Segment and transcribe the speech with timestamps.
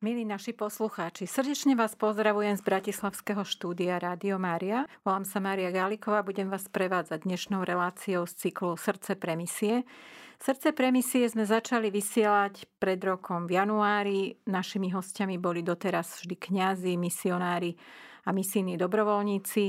[0.00, 4.88] Milí naši poslucháči, srdečne vás pozdravujem z Bratislavského štúdia Rádio Mária.
[5.04, 9.84] Volám sa Mária Gáliková, budem vás prevádzať dnešnou reláciou z cyklu Srdce pre misie.
[10.40, 14.40] Srdce pre sme začali vysielať pred rokom v januári.
[14.48, 17.76] Našimi hostiami boli doteraz vždy kňazi, misionári
[18.24, 19.64] a misijní dobrovoľníci,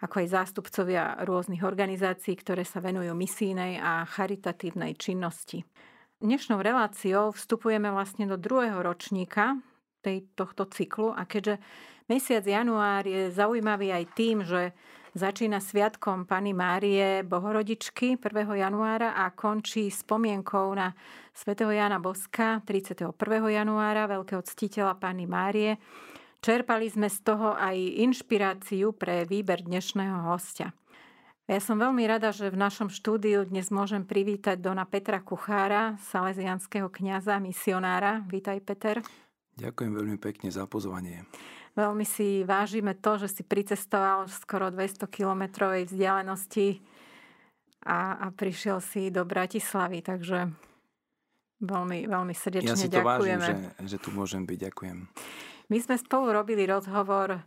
[0.00, 5.60] ako aj zástupcovia rôznych organizácií, ktoré sa venujú misijnej a charitatívnej činnosti.
[6.18, 9.54] Dnešnou reláciou vstupujeme vlastne do druhého ročníka
[10.02, 11.62] tej, tohto cyklu a keďže
[12.10, 14.74] mesiac január je zaujímavý aj tým, že
[15.14, 18.34] začína sviatkom Pany Márie Bohorodičky 1.
[18.34, 20.90] januára a končí spomienkou na
[21.30, 23.14] svätého Jana Boska 31.
[23.54, 25.78] januára, veľkého ctiteľa Pany Márie.
[26.42, 30.74] Čerpali sme z toho aj inšpiráciu pre výber dnešného hostia.
[31.48, 36.92] Ja som veľmi rada, že v našom štúdiu dnes môžem privítať Dona Petra Kuchára, salesianského
[36.92, 38.20] kňaza, misionára.
[38.28, 39.00] Vítaj, Peter.
[39.56, 41.24] Ďakujem veľmi pekne za pozvanie.
[41.72, 46.84] Veľmi si vážime to, že si pricestoval skoro 200 kilometrovej vzdialenosti
[47.88, 50.52] a, a prišiel si do Bratislavy, takže
[51.64, 53.48] veľmi, veľmi srdečne ja si to ďakujeme.
[53.48, 54.58] Vážim, že, že tu môžem byť.
[54.68, 54.96] Ďakujem.
[55.72, 57.40] My sme spolu robili rozhovor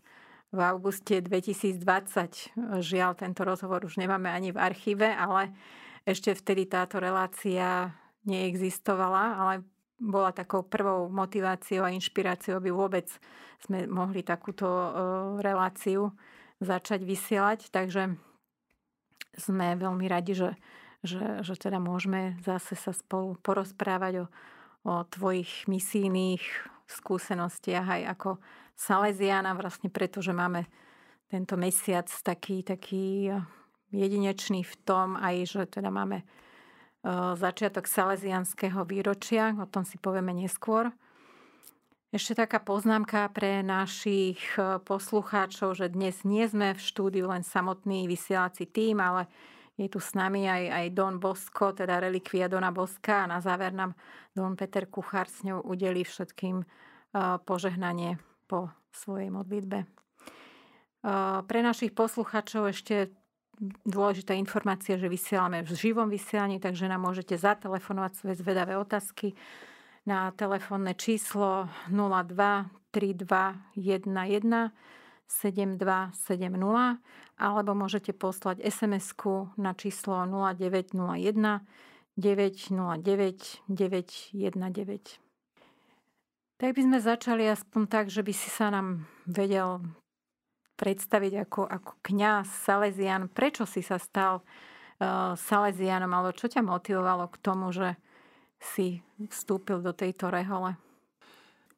[0.51, 2.83] v auguste 2020.
[2.83, 5.55] Žiaľ, tento rozhovor už nemáme ani v archíve, ale
[6.03, 7.95] ešte vtedy táto relácia
[8.27, 9.53] neexistovala, ale
[10.01, 13.07] bola takou prvou motiváciou a inšpiráciou, aby vôbec
[13.61, 14.89] sme mohli takúto e,
[15.45, 16.11] reláciu
[16.57, 17.69] začať vysielať.
[17.69, 18.17] Takže
[19.37, 20.57] sme veľmi radi, že,
[21.05, 26.41] že, že teda môžeme zase sa spolu porozprávať o, o tvojich misijných
[26.91, 28.29] skúsenostiach aj ako
[28.75, 30.65] Salesiana, vlastne preto, že máme
[31.29, 33.31] tento mesiac taký, taký
[33.91, 36.25] jedinečný v tom aj, že teda máme e,
[37.37, 40.91] začiatok salesianského výročia, o tom si povieme neskôr.
[42.11, 48.07] Ešte taká poznámka pre našich e, poslucháčov, že dnes nie sme v štúdiu len samotný
[48.07, 49.31] vysielací tým, ale
[49.81, 53.73] je tu s nami aj, aj Don Bosko, teda relikvia Dona Boska a na záver
[53.73, 53.97] nám
[54.37, 56.65] Don Peter Kuchár s ňou udeli všetkým e,
[57.41, 59.87] požehnanie po svojej modlitbe.
[61.47, 63.09] Pre našich posluchačov ešte
[63.85, 69.33] dôležitá informácia, že vysielame v živom vysielaní, takže nám môžete zatelefonovať svoje zvedavé otázky
[70.05, 74.73] na telefónne číslo 02 32 11
[75.31, 76.99] 7270
[77.39, 80.91] alebo môžete poslať SMS-ku na číslo 0901
[82.19, 85.31] 909 919.
[86.61, 89.81] Tak by sme začali aspoň tak, že by si sa nám vedel
[90.77, 93.29] predstaviť ako, ako kňaz, Salesian.
[93.29, 97.97] Prečo si sa stal uh, Salesianom, alebo čo ťa motivovalo k tomu, že
[98.61, 100.77] si vstúpil do tejto rehole?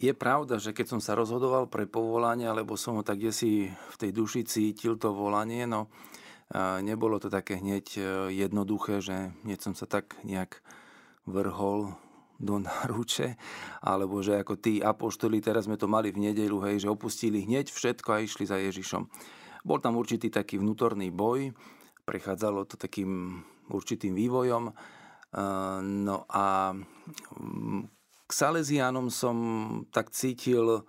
[0.03, 3.95] Je pravda, že keď som sa rozhodoval pre povolanie, alebo som ho tak si v
[3.95, 5.87] tej duši cítil to volanie, no
[6.83, 8.01] nebolo to také hneď e,
[8.35, 10.59] jednoduché, že hneď som sa tak nejak
[11.23, 11.95] vrhol
[12.35, 13.39] do náruče,
[13.79, 17.71] alebo že ako tí apoštoli, teraz sme to mali v nedelu, hej, že opustili hneď
[17.71, 19.07] všetko a išli za Ježišom.
[19.63, 21.55] Bol tam určitý taký vnútorný boj,
[22.03, 23.39] prechádzalo to takým
[23.71, 24.67] určitým vývojom.
[24.67, 24.73] E,
[25.81, 26.75] no a
[28.23, 29.37] k Salesianom som
[29.91, 30.81] tak cítil, e,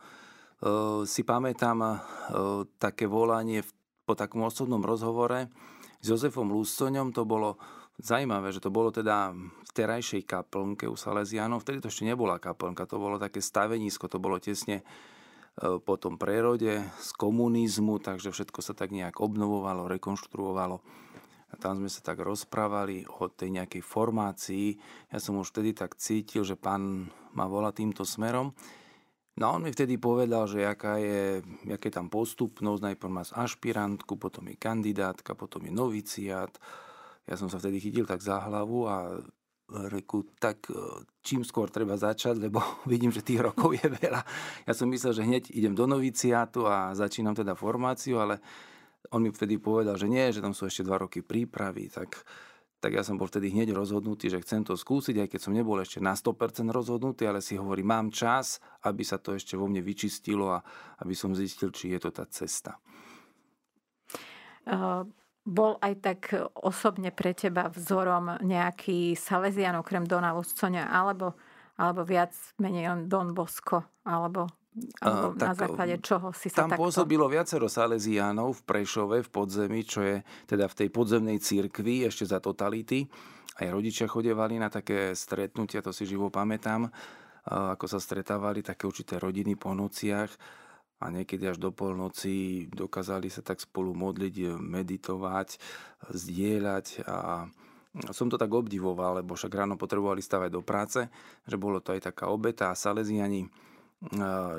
[1.04, 1.90] si pamätám e,
[2.78, 3.66] také volanie
[4.04, 5.48] po takom osobnom rozhovore
[5.98, 7.56] s Jozefom Luscoňom, to bolo
[7.94, 11.62] Zajímavé, že to bolo teda v terajšej kaplnke u Salesianov.
[11.62, 14.84] Vtedy to ešte nebola kaplnka, to bolo také stavenisko, to bolo tesne e,
[15.78, 20.82] po tom prerode z komunizmu, takže všetko sa tak nejak obnovovalo, rekonštruovalo.
[21.54, 24.74] A tam sme sa tak rozprávali o tej nejakej formácii.
[25.14, 28.50] Ja som už vtedy tak cítil, že pán ma volá týmto smerom.
[29.38, 32.90] No on mi vtedy povedal, že aká je, aká je tam postupnosť.
[32.90, 36.50] Najprv má ašpirantku, potom je kandidátka, potom je noviciát
[37.24, 39.16] ja som sa vtedy chytil tak za hlavu a
[39.88, 40.76] reku, tak e,
[41.24, 42.60] čím skôr treba začať, lebo
[42.90, 44.20] vidím, že tých rokov je veľa.
[44.68, 48.44] Ja som myslel, že hneď idem do noviciátu a začínam teda formáciu, ale
[49.14, 52.26] on mi vtedy povedal, že nie, že tam sú ešte dva roky prípravy, tak,
[52.82, 55.78] tak ja som bol vtedy hneď rozhodnutý, že chcem to skúsiť, aj keď som nebol
[55.78, 59.86] ešte na 100% rozhodnutý, ale si hovorím, mám čas, aby sa to ešte vo mne
[59.86, 60.58] vyčistilo a
[61.06, 62.74] aby som zistil, či je to tá cesta.
[64.66, 65.06] Uh
[65.44, 66.20] bol aj tak
[66.56, 71.36] osobne pre teba vzorom nejaký Salesian okrem Dona Luscoňa, alebo,
[71.76, 74.48] alebo viac menej Don Bosco, alebo,
[74.98, 76.82] alebo uh, na základe čoho si sa tam takto...
[76.82, 80.16] pôsobilo viacero Salesiánov v Prešove, v podzemí, čo je
[80.50, 83.06] teda v tej podzemnej cirkvi ešte za totality.
[83.54, 86.90] Aj rodičia chodevali na také stretnutia, to si živo pamätám.
[87.46, 90.34] ako sa stretávali také určité rodiny po nociach
[90.98, 95.48] a niekedy až do polnoci dokázali sa tak spolu modliť, meditovať,
[96.10, 97.46] zdieľať a
[98.10, 101.06] som to tak obdivoval, lebo však ráno potrebovali stavať do práce,
[101.46, 103.46] že bolo to aj taká obeta a Salesiani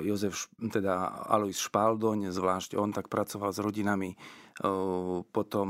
[0.01, 4.17] Jozef, teda Alois Špaldoň, zvlášť on tak pracoval s rodinami.
[5.29, 5.69] Potom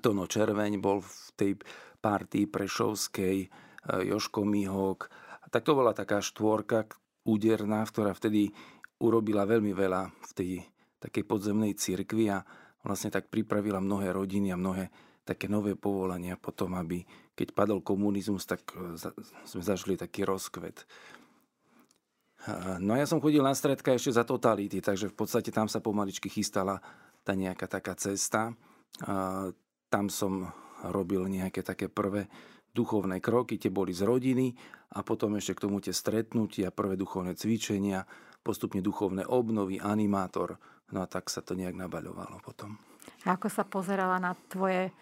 [0.00, 1.52] Tono Červeň bol v tej
[2.00, 3.36] partii Prešovskej,
[3.86, 5.12] Joško Mihok.
[5.52, 6.88] Tak to bola taká štvorka
[7.28, 8.50] úderná, ktorá vtedy
[9.02, 10.50] urobila veľmi veľa v tej
[10.96, 12.40] takej podzemnej cirkvi a
[12.80, 14.88] vlastne tak pripravila mnohé rodiny a mnohé
[15.26, 17.04] také nové povolania potom, aby
[17.36, 18.64] keď padol komunizmus, tak
[19.44, 20.86] sme zažili taký rozkvet.
[22.78, 26.30] No ja som chodil na stredka ešte za totality, takže v podstate tam sa pomaličky
[26.30, 26.78] chystala
[27.26, 28.54] tá nejaká taká cesta.
[29.90, 30.46] Tam som
[30.86, 32.30] robil nejaké také prvé
[32.70, 34.52] duchovné kroky, tie boli z rodiny
[34.94, 38.04] a potom ešte k tomu tie stretnutia, prvé duchovné cvičenia,
[38.44, 40.60] postupne duchovné obnovy, animátor.
[40.94, 42.78] No a tak sa to nejak nabaľovalo potom.
[43.26, 44.94] A ako sa pozerala na tvoje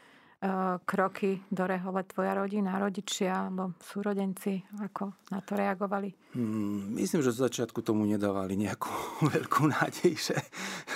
[0.85, 4.61] kroky do rehole tvoja rodina, rodičia alebo súrodenci?
[4.81, 6.37] Ako na to reagovali?
[6.37, 8.93] Hmm, myslím, že z začiatku tomu nedávali nejakú
[9.35, 10.37] veľkú nádej, že,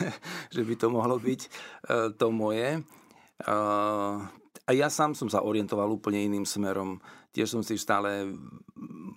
[0.55, 1.51] že by to mohlo byť uh,
[2.13, 2.83] to moje.
[3.47, 4.27] Uh,
[4.69, 7.01] a ja sám som sa orientoval úplne iným smerom.
[7.33, 8.29] Tiež som si stále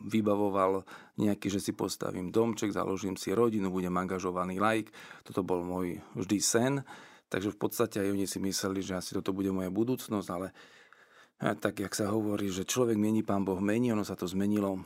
[0.07, 0.87] vybavoval
[1.19, 4.95] nejaký, že si postavím domček, založím si rodinu, budem angažovaný laik.
[5.27, 6.73] Toto bol môj vždy sen.
[7.31, 10.51] Takže v podstate aj oni si mysleli, že asi toto bude moja budúcnosť, ale
[11.63, 14.83] tak, jak sa hovorí, že človek mení, pán Boh mení, ono sa to zmenilo.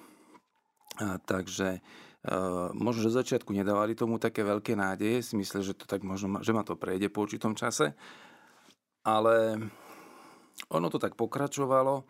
[1.01, 1.81] A, takže
[2.25, 6.41] Uh, možno, že začiatku nedávali tomu také veľké nádeje, si mysleli, že to tak možno,
[6.41, 7.93] že ma to prejde po určitom čase,
[9.05, 9.61] ale
[10.73, 12.01] ono to tak pokračovalo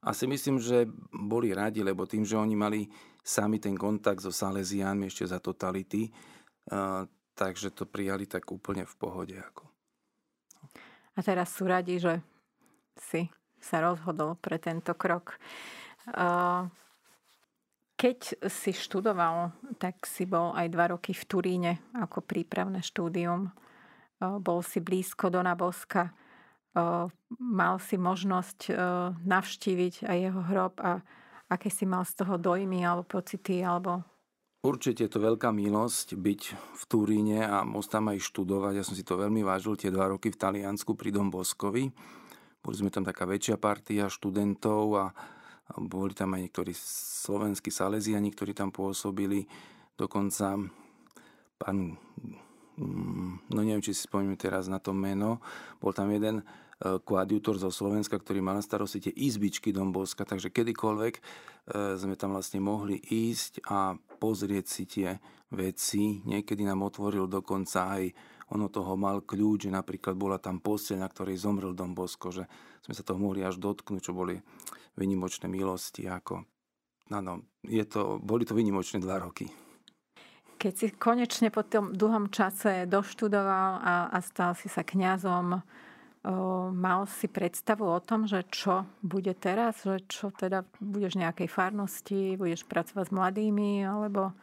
[0.00, 2.88] a si myslím, že boli radi, lebo tým, že oni mali
[3.20, 7.04] sami ten kontakt so Salesiánmi ešte za totality, uh,
[7.36, 9.36] takže to prijali tak úplne v pohode.
[9.36, 9.69] Ako.
[11.14, 12.22] A teraz sú radi, že
[12.98, 13.26] si
[13.60, 15.36] sa rozhodol pre tento krok.
[18.00, 18.18] Keď
[18.48, 23.52] si študoval, tak si bol aj dva roky v Turíne ako prípravné štúdium.
[24.20, 26.12] Bol si blízko Dona Boska
[27.38, 28.70] mal si možnosť
[29.26, 31.02] navštíviť aj jeho hrob a
[31.50, 34.06] aké si mal z toho dojmy alebo pocity alebo
[34.60, 38.72] Určite je to veľká milosť byť v Turíne a môcť tam aj študovať.
[38.76, 41.88] Ja som si to veľmi vážil tie dva roky v Taliansku pri Dom Boskovi.
[42.60, 45.04] Boli sme tam taká väčšia partia študentov a
[45.80, 49.48] boli tam aj niektorí slovenskí saleziani, ktorí tam pôsobili.
[49.96, 50.60] Dokonca
[51.56, 51.96] pán
[52.80, 55.44] Mm, no neviem, či si spomínam teraz na to meno,
[55.84, 56.44] bol tam jeden e,
[57.04, 61.22] koadjutor zo Slovenska, ktorý mal na starosti tie izbičky Domboska, takže kedykoľvek e,
[62.00, 65.16] sme tam vlastne mohli ísť a pozrieť si tie
[65.56, 66.20] veci.
[66.28, 68.04] Niekedy nám otvoril dokonca aj
[68.52, 72.44] ono toho mal kľúč, že napríklad bola tam posteľ, na ktorej zomrel Dombosko, že
[72.82, 74.36] sme sa toho mohli až dotknúť, čo boli
[74.98, 76.10] vynimočné milosti.
[76.10, 76.42] Ako,
[77.14, 79.46] no, je to, boli to vynimočné dva roky.
[80.60, 85.56] Keď si konečne po tom dlhom čase doštudoval a, a stal si sa kňazom,
[86.70, 91.48] mal si predstavu o tom, že čo bude teraz, že čo teda budeš v nejakej
[91.48, 94.36] farnosti, budeš pracovať s mladými, alebo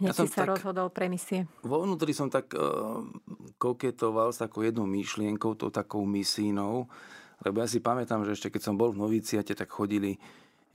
[0.00, 1.44] hneď ja si sa tak, rozhodol pre misie?
[1.60, 3.04] Vo vnútri som tak uh,
[3.60, 6.88] koketoval s takou jednou myšlienkou, tou takou misínou,
[7.44, 10.16] lebo ja si pamätám, že ešte keď som bol v noviciate, tak chodili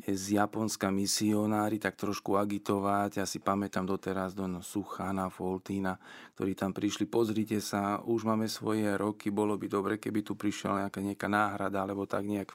[0.04, 3.24] z Japonska misionári tak trošku agitovať.
[3.24, 5.96] Ja si pamätám doteraz do Suchana, Foltína,
[6.36, 7.08] ktorí tam prišli.
[7.08, 11.88] Pozrite sa, už máme svoje roky, bolo by dobre, keby tu prišla nejaká, nejaká náhrada,
[11.88, 12.52] alebo tak nejak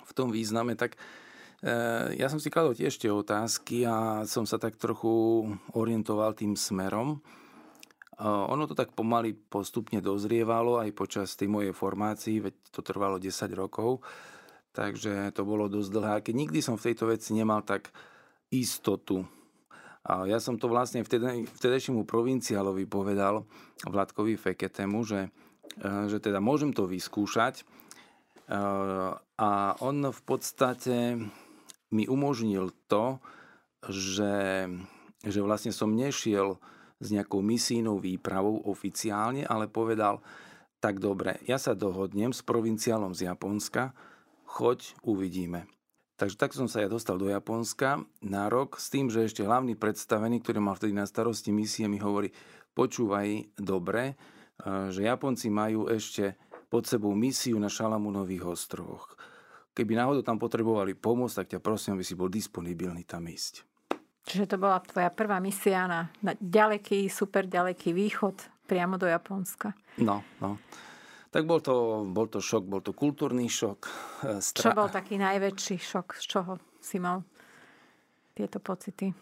[0.00, 0.80] v tom význame.
[0.80, 0.98] Tak e,
[2.16, 5.44] ja som si kladol tiež tie otázky a som sa tak trochu
[5.76, 7.20] orientoval tým smerom.
[8.16, 13.20] E, ono to tak pomaly postupne dozrievalo aj počas tej mojej formácii, veď to trvalo
[13.20, 14.00] 10 rokov.
[14.76, 16.14] Takže to bolo dosť dlhé.
[16.20, 17.88] Keď nikdy som v tejto veci nemal tak
[18.52, 19.24] istotu.
[20.04, 23.48] A ja som to vlastne vtedy, vtedejšiemu provinciálovi povedal,
[23.88, 25.32] Vladkovi Feketemu, že,
[25.80, 27.64] e, že teda môžem to vyskúšať.
[27.64, 27.64] E,
[29.40, 31.24] a on v podstate
[31.90, 33.16] mi umožnil to,
[33.88, 34.68] že,
[35.24, 36.60] že vlastne som nešiel
[37.00, 40.20] s nejakou misijnou výpravou oficiálne, ale povedal,
[40.78, 43.96] tak dobre, ja sa dohodnem s provinciálom z Japonska,
[44.56, 45.68] choď, uvidíme.
[46.16, 49.76] Takže tak som sa ja dostal do Japonska na rok s tým, že ešte hlavný
[49.76, 52.32] predstavený, ktorý mal vtedy na starosti misie, mi hovorí,
[52.72, 54.16] počúvaj dobre,
[54.64, 56.40] že Japonci majú ešte
[56.72, 59.12] pod sebou misiu na Šalamúnových ostrovoch.
[59.76, 63.60] Keby náhodou tam potrebovali pomoc, tak ťa prosím, aby si bol disponibilný tam ísť.
[64.24, 69.76] Čiže to bola tvoja prvá misia na, na ďaleký, super ďaleký východ priamo do Japonska.
[70.00, 70.56] No, no.
[71.36, 73.84] Tak bol to, bol to šok, bol to kultúrny šok.
[74.24, 74.72] E, stra...
[74.72, 76.16] Čo bol taký najväčší šok?
[76.16, 77.28] Z čoho si mal
[78.32, 79.12] tieto pocity?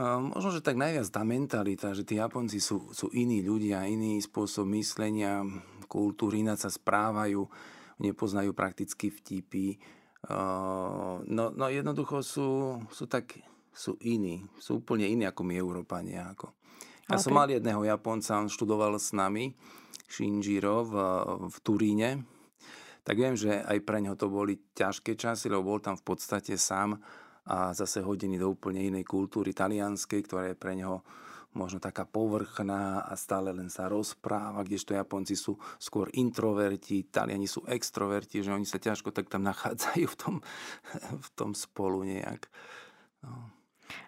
[0.00, 4.64] Možno, že tak najviac tá mentalita, že tí Japonci sú, sú iní ľudia, iný spôsob
[4.72, 5.44] myslenia,
[5.84, 7.44] kultúry, ináč sa správajú,
[8.00, 9.76] nepoznajú prakticky vtipy.
[11.28, 13.36] No, no jednoducho sú, sú tak
[13.76, 16.32] sú iní, sú úplne iní ako my Európania.
[16.32, 16.56] Ako.
[17.12, 17.24] Ja okay.
[17.28, 19.52] som mal jedného Japonca, on študoval s nami,
[20.12, 20.94] Shinjiro v,
[21.48, 22.10] v Turíne,
[23.02, 26.54] tak viem, že aj pre neho to boli ťažké časy, lebo bol tam v podstate
[26.60, 27.00] sám
[27.48, 31.02] a zase hodiny do úplne inej kultúry talianskej, ktorá je pre neho
[31.52, 37.60] možno taká povrchná a stále len sa rozpráva, kdežto Japonci sú skôr introverti, Taliani sú
[37.68, 40.34] extroverti, že oni sa ťažko tak tam nachádzajú v tom,
[41.12, 42.48] v tom spolu nejak.
[43.20, 43.52] No.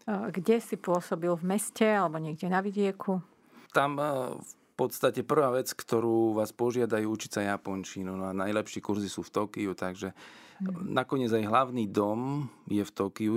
[0.08, 3.20] Kde si pôsobil v meste alebo niekde na vidieku?
[3.76, 8.14] Tam v podstate prvá vec, ktorú vás požiadajú učiť sa japončinu.
[8.18, 10.90] No a najlepší kurzy sú v Tokiu, takže mm.
[10.90, 13.34] nakoniec aj hlavný dom je v Tokiu,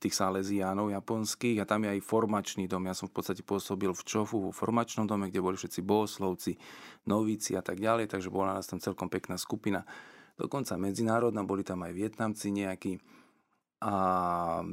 [0.00, 2.88] tých Salesiánov japonských a tam je aj formačný dom.
[2.88, 6.56] Ja som v podstate pôsobil v Čofu, vo formačnom dome, kde boli všetci bohoslovci,
[7.04, 9.84] novíci a tak ďalej, takže bola nás tam celkom pekná skupina.
[10.38, 13.02] Dokonca medzinárodná, boli tam aj Vietnamci nejakí
[13.78, 13.94] a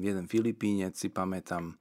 [0.02, 1.78] jeden Filipínec si pamätám,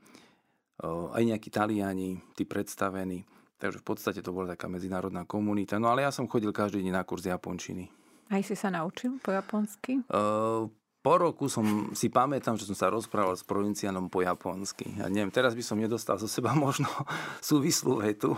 [0.84, 3.24] aj nejakí Taliani, tí predstavení.
[3.58, 5.78] Takže v podstate to bola taká medzinárodná komunita.
[5.78, 7.88] No ale ja som chodil každý deň na kurz japončiny.
[8.32, 10.02] Aj si sa naučil po japonsky?
[10.08, 10.66] Uh,
[11.04, 14.96] po roku som si pamätám, že som sa rozprával s provinciánom po japonsky.
[14.96, 16.88] Ja neviem, teraz by som nedostal zo seba možno
[17.44, 18.32] súvislú vetu,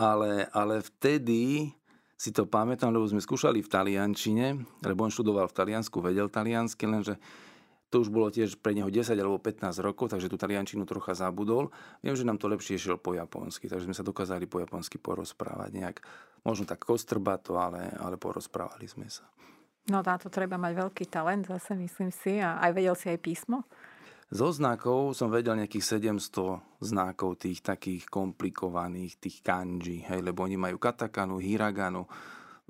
[0.00, 1.68] ale, ale vtedy
[2.20, 4.46] si to pamätám, lebo sme skúšali v taliančine,
[4.84, 7.16] lebo on študoval v Taliansku, vedel taliansky, lenže
[7.90, 11.74] to už bolo tiež pre neho 10 alebo 15 rokov, takže tú taliančinu trocha zabudol.
[12.06, 15.70] Viem, že nám to lepšie šiel po japonsky, takže sme sa dokázali po japonsky porozprávať
[15.74, 15.96] nejak.
[16.46, 19.26] Možno tak kostrbato, ale, ale porozprávali sme sa.
[19.90, 22.38] No na to treba mať veľký talent, zase myslím si.
[22.38, 23.66] A aj vedel si aj písmo?
[24.30, 30.54] Zo znakov som vedel nejakých 700 znakov tých takých komplikovaných, tých kanji, hej, lebo oni
[30.54, 32.06] majú katakanu, hiraganu,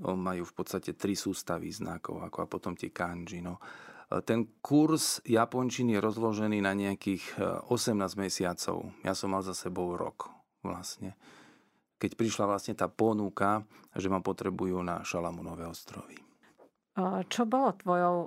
[0.01, 3.45] majú v podstate tri sústavy znakov, ako a potom tie kanji.
[3.45, 3.61] No.
[4.11, 7.39] Ten kurz japončiny je rozložený na nejakých
[7.71, 8.91] 18 e, mesiacov.
[9.07, 10.35] Ja som mal za sebou rok
[10.67, 11.15] vlastne.
[12.03, 13.63] Keď prišla vlastne tá ponuka,
[13.95, 16.19] že ma potrebujú na Šalamunové ostrovy.
[17.31, 18.27] Čo bolo tvojou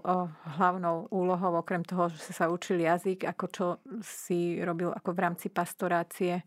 [0.55, 3.65] hlavnou úlohou, okrem toho, že si sa učil jazyk, ako čo
[3.99, 6.41] si robil ako v rámci pastorácie,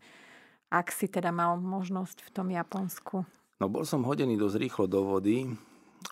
[0.73, 3.21] ak si teda mal možnosť v tom Japonsku?
[3.61, 5.45] No bol som hodený dosť rýchlo do vody,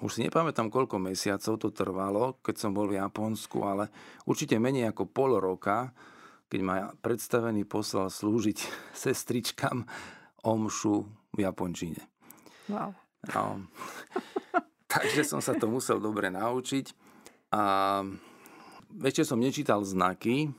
[0.03, 3.87] už si nepamätám, koľko mesiacov to trvalo, keď som bol v Japonsku, ale
[4.27, 5.95] určite menej ako pol roka,
[6.51, 8.57] keď ma predstavený poslal slúžiť
[9.07, 9.87] sestričkam
[10.43, 12.03] omšu v Japončine.
[12.67, 12.91] Wow.
[13.31, 13.65] No.
[14.91, 16.85] Takže som sa to musel dobre naučiť.
[17.55, 18.03] A
[19.03, 20.51] ešte som nečítal znaky,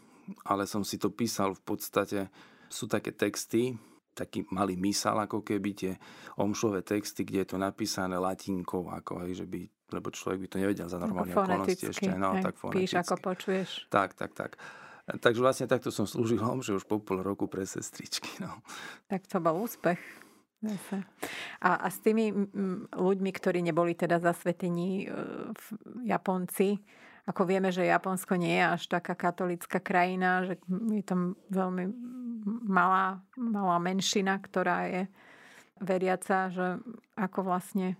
[0.44, 2.20] ale som si to písal v podstate.
[2.66, 3.78] Sú také texty,
[4.16, 5.92] taký malý mysal, ako keby tie
[6.40, 9.60] omšové texty, kde je to napísané latinkou, ako aj, že by,
[9.92, 12.08] lebo človek by to nevedel za normálne okolnosti ešte.
[12.16, 12.80] No, hej, tak foneticky.
[12.88, 13.68] Píš, ako počuješ.
[13.92, 14.56] Tak, tak, tak.
[15.06, 18.40] Takže vlastne takto som slúžil že už po pol roku pre sestričky.
[18.40, 18.64] No.
[19.12, 20.00] Tak to bol úspech.
[21.60, 22.32] A, a s tými
[22.90, 25.06] ľuďmi, ktorí neboli teda zasvetení
[25.52, 25.66] v
[26.02, 26.80] Japonci,
[27.26, 31.84] ako vieme, že Japonsko nie je až taká katolická krajina, že je tam veľmi
[32.46, 35.02] malá, malá menšina, ktorá je
[35.82, 36.80] veriaca, že
[37.18, 37.98] ako vlastne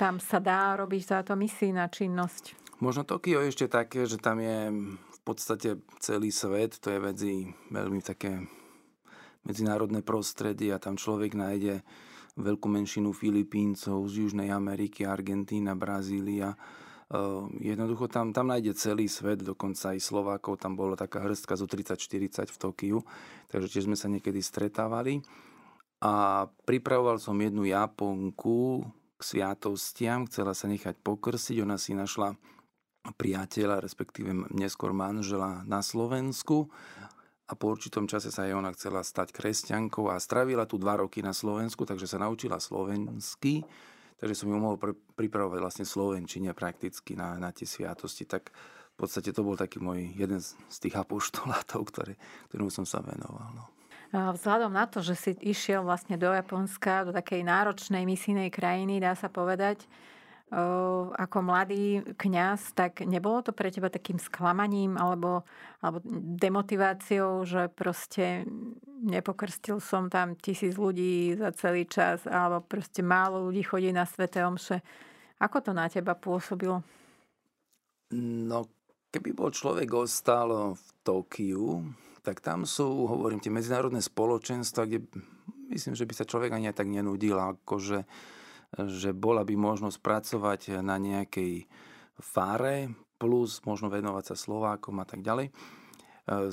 [0.00, 2.56] tam sa dá robiť táto misijná činnosť.
[2.80, 7.34] Možno Tokio je ešte také, že tam je v podstate celý svet, to je medzi
[7.68, 8.40] veľmi také
[9.44, 11.84] medzinárodné prostredie a tam človek nájde
[12.40, 16.56] veľkú menšinu Filipíncov z Južnej Ameriky, Argentína, Brazília,
[17.58, 22.46] jednoducho tam, tam nájde celý svet, dokonca aj Slovákov, tam bola taká hrstka zo 30-40
[22.46, 22.98] v Tokiu,
[23.50, 25.18] takže tiež sme sa niekedy stretávali.
[26.00, 28.86] A pripravoval som jednu Japonku
[29.18, 32.32] k sviatostiam, chcela sa nechať pokrsiť, ona si našla
[33.18, 36.70] priateľa, respektíve neskôr manžela na Slovensku
[37.50, 41.18] a po určitom čase sa jej ona chcela stať kresťankou a stravila tu dva roky
[41.20, 43.66] na Slovensku, takže sa naučila slovensky
[44.20, 44.76] takže som ju mohol
[45.16, 50.12] pripravovať vlastne Slovenčine prakticky na, na tie sviatosti, tak v podstate to bol taký môj
[50.12, 52.14] jeden z tých apoštolátov, ktorý,
[52.52, 53.48] ktorým som sa venoval.
[53.56, 53.64] No.
[54.10, 59.14] Vzhľadom na to, že si išiel vlastne do Japonska, do takej náročnej misijnej krajiny, dá
[59.14, 59.86] sa povedať,
[61.14, 65.46] ako mladý kňaz, tak nebolo to pre teba takým sklamaním alebo,
[65.78, 66.02] alebo
[66.42, 68.42] demotiváciou, že proste
[69.06, 74.42] nepokrstil som tam tisíc ľudí za celý čas alebo proste málo ľudí chodí na Svete
[74.42, 74.82] Omše.
[75.38, 76.82] Ako to na teba pôsobilo?
[78.18, 78.66] No,
[79.14, 81.86] keby bol človek ostal v Tokiu,
[82.26, 85.06] tak tam sú, hovorím, tie medzinárodné spoločenstva, kde
[85.70, 88.02] myslím, že by sa človek ani tak nenudil, akože
[88.76, 91.66] že bola by možnosť pracovať na nejakej
[92.20, 95.50] fáre, plus možno venovať sa Slovákom a tak ďalej.
[95.50, 95.52] E,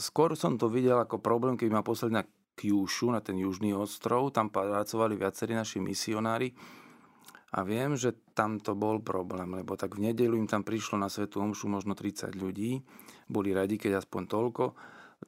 [0.01, 2.23] skôr som to videl ako problém, keď ma poslali na
[2.57, 6.49] Kyushu, na ten južný ostrov, tam pracovali viacerí naši misionári
[7.53, 11.07] a viem, že tam to bol problém, lebo tak v nedelu im tam prišlo na
[11.07, 12.81] Svetu Omšu možno 30 ľudí,
[13.29, 14.65] boli radi, keď aspoň toľko.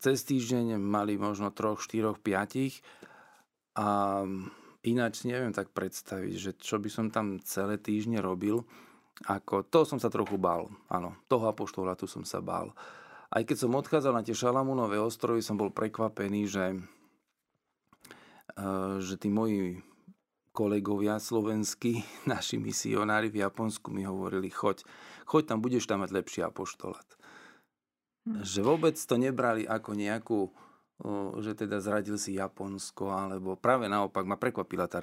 [0.01, 3.87] Cez týždeň mali možno 3, 4, 5 a
[4.79, 8.63] Ináč neviem tak predstaviť, že čo by som tam celé týždne robil,
[9.27, 10.71] ako to som sa trochu bál.
[10.87, 12.71] Áno, toho apoštola tu som sa bál.
[13.29, 16.65] Aj keď som odchádzal na tie Šalamúnové ostrovy, som bol prekvapený, že,
[18.55, 19.83] eh, že tí moji
[20.55, 21.99] kolegovia slovenskí,
[22.31, 24.87] naši misionári v Japonsku mi hovorili, choď,
[25.27, 27.07] choď tam, budeš tam mať lepší apoštolát.
[28.23, 28.47] Hm.
[28.47, 30.39] Že vôbec to nebrali ako nejakú
[31.39, 34.99] že teda zradil si Japonsko, alebo práve naopak ma prekvapila tá,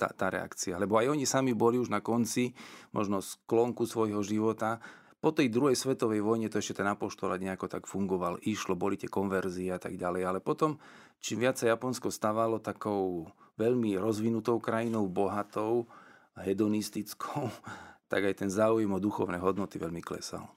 [0.00, 0.80] tá, tá reakcia.
[0.80, 2.56] Lebo aj oni sami boli už na konci
[2.96, 4.80] možno sklonku svojho života.
[5.20, 8.40] Po tej druhej svetovej vojne to ešte ten apoštolát nejako tak fungoval.
[8.48, 10.22] Išlo, boli tie konverzie a tak ďalej.
[10.24, 10.80] Ale potom,
[11.20, 13.28] čím viac sa Japonsko stávalo takou
[13.60, 15.84] veľmi rozvinutou krajinou, bohatou,
[16.32, 17.52] hedonistickou,
[18.12, 20.48] tak aj ten záujem o duchovné hodnoty veľmi klesal.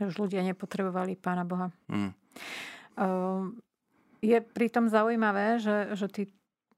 [0.00, 1.68] Už ľudia nepotrebovali Pána Boha.
[1.88, 2.12] Mm.
[2.96, 3.52] Uh,
[4.20, 6.22] je pritom zaujímavé, že, že tí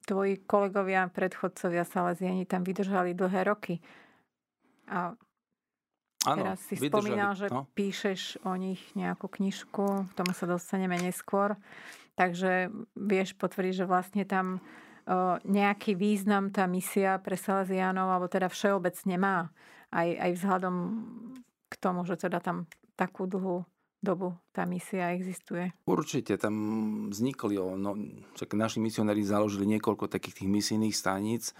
[0.08, 3.84] tvoji kolegovia, predchodcovia Salesiani tam vydržali dlhé roky.
[4.88, 5.12] A
[6.24, 7.68] ano, teraz si vydržali, spomínal, že no.
[7.76, 11.60] píšeš o nich nejakú knižku, k tomu sa dostaneme neskôr.
[12.16, 14.58] Takže vieš potvrdiť, že vlastne tam
[15.44, 19.48] nejaký význam tá misia pre Salesianov, alebo teda všeobecne má.
[19.88, 20.74] Aj, aj vzhľadom
[21.72, 23.64] k tomu, že teda tam takú dlhú
[23.98, 25.74] dobu tá misia existuje?
[25.86, 26.54] Určite, tam
[27.10, 27.98] vznikli, no,
[28.54, 31.54] naši misionári založili niekoľko takých tých misijných staníc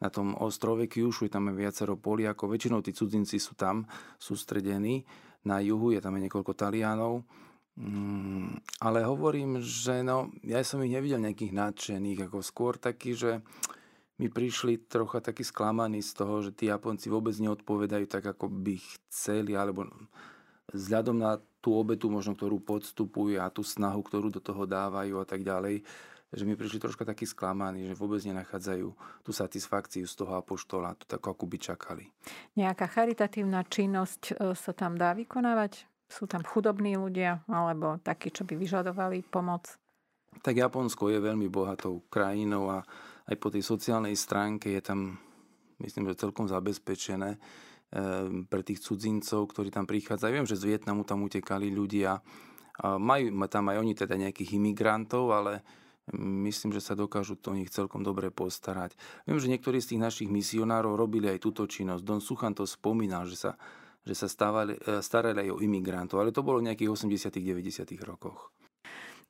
[0.00, 3.84] na tom ostrove Kyushu, je tam viacero Poliakov, väčšinou tí cudzinci sú tam
[4.16, 5.04] sústredení,
[5.44, 7.24] na juhu je tam aj niekoľko Talianov,
[7.76, 13.44] mm, ale hovorím, že no, ja som ich nevidel nejakých nadšených, ako skôr taký, že
[14.20, 18.76] mi prišli trocha takí sklamaní z toho, že tí Japonci vôbec neodpovedajú tak, ako by
[19.08, 19.88] chceli, alebo
[20.76, 25.26] vzhľadom na tú obetu, možno ktorú podstupujú a tú snahu, ktorú do toho dávajú a
[25.28, 25.84] tak ďalej,
[26.30, 28.88] že mi prišli troška takí sklamaní, že vôbec nenachádzajú
[29.26, 32.04] tú satisfakciu z toho apoštola, to tak ako by čakali.
[32.54, 35.90] Nejaká charitatívna činnosť e, sa tam dá vykonávať?
[36.10, 39.74] Sú tam chudobní ľudia alebo takí, čo by vyžadovali pomoc?
[40.42, 42.86] Tak Japonsko je veľmi bohatou krajinou a
[43.26, 45.18] aj po tej sociálnej stránke je tam,
[45.82, 47.38] myslím, že celkom zabezpečené
[48.46, 50.30] pre tých cudzincov, ktorí tam prichádzajú.
[50.30, 52.22] Viem, že z Vietnamu tam utekali ľudia.
[52.80, 55.66] Majú tam aj oni teda nejakých imigrantov, ale
[56.18, 58.94] myslím, že sa dokážu to o nich celkom dobre postarať.
[59.26, 62.02] Viem, že niektorí z tých našich misionárov robili aj túto činnosť.
[62.02, 63.52] Don Suchan to spomínal, že sa,
[64.02, 68.02] že sa stávali, e, starali aj o imigrantov, ale to bolo v nejakých 80 90
[68.02, 68.50] rokoch.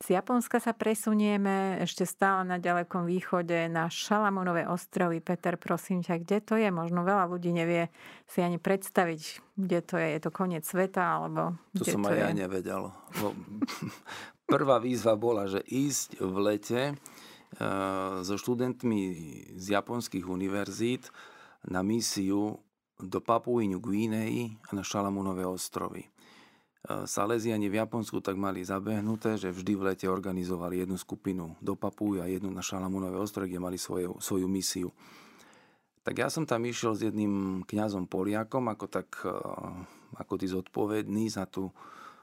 [0.01, 5.21] Z Japonska sa presunieme ešte stále na ďalekom východe na Šalamúnové ostrovy.
[5.21, 6.73] Peter, prosím ťa, kde to je?
[6.73, 7.93] Možno veľa ľudí nevie
[8.25, 10.09] si ani predstaviť, kde to je.
[10.17, 11.05] Je to koniec sveta?
[11.05, 12.25] Alebo to som to aj je?
[12.25, 12.89] ja nevedel.
[14.57, 16.95] Prvá výzva bola, že ísť v lete e,
[18.25, 19.01] so študentmi
[19.53, 21.13] z japonských univerzít
[21.69, 22.57] na misiu
[22.97, 26.09] do Papuíňu Guinei a na Šalamúnové ostrovy.
[26.89, 32.25] Salesiani v Japonsku tak mali zabehnuté, že vždy v lete organizovali jednu skupinu do Papuj
[32.25, 34.89] a jednu na Šalamúnové ostrovy, kde mali svoju, svoju misiu.
[36.01, 39.31] Tak ja som tam išiel s jedným kňazom Poliakom, ako tak e,
[40.17, 41.69] ako tí zodpovedný za tú,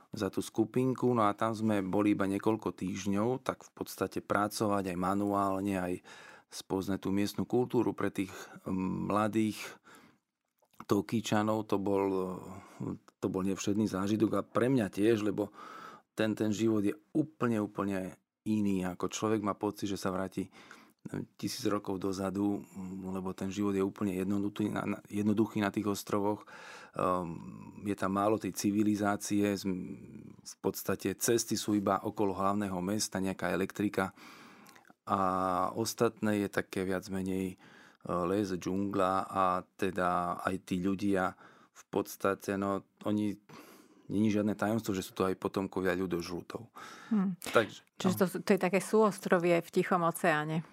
[0.10, 1.13] za tú skupinku.
[1.13, 5.93] No a tam sme boli iba niekoľko týždňov, tak v podstate pracovať aj manuálne, aj
[6.50, 8.34] spoznať tú miestnu kultúru pre tých
[9.06, 9.62] mladých
[10.89, 11.70] Tokíčanov.
[11.70, 12.04] To bol
[13.17, 15.49] to bol nevšedný zážitok a pre mňa tiež, lebo
[16.17, 18.86] ten, ten život je úplne, úplne iný.
[18.86, 20.49] Ako človek má pocit, že sa vráti
[21.39, 22.60] tisíc rokov dozadu,
[23.06, 26.43] lebo ten život je úplne jednoduchý na, jednoduchý na tých ostrovoch.
[26.97, 29.56] Um, je tam málo tej civilizácie,
[30.47, 34.12] v podstate cesty sú iba okolo hlavného mesta, nejaká elektrika
[35.08, 35.19] a
[35.71, 37.56] ostatné je také viac menej
[38.08, 41.32] les, džungla a teda aj tí ľudia
[41.78, 43.38] v podstate, no oni
[44.10, 46.66] není žiadne tajomstvo, že sú to aj potomkovia ľudožrútov.
[47.13, 47.38] Hmm.
[47.54, 48.20] Takže, Čiže no.
[48.20, 50.66] to, to je také súostrovie v Tichom oceáne.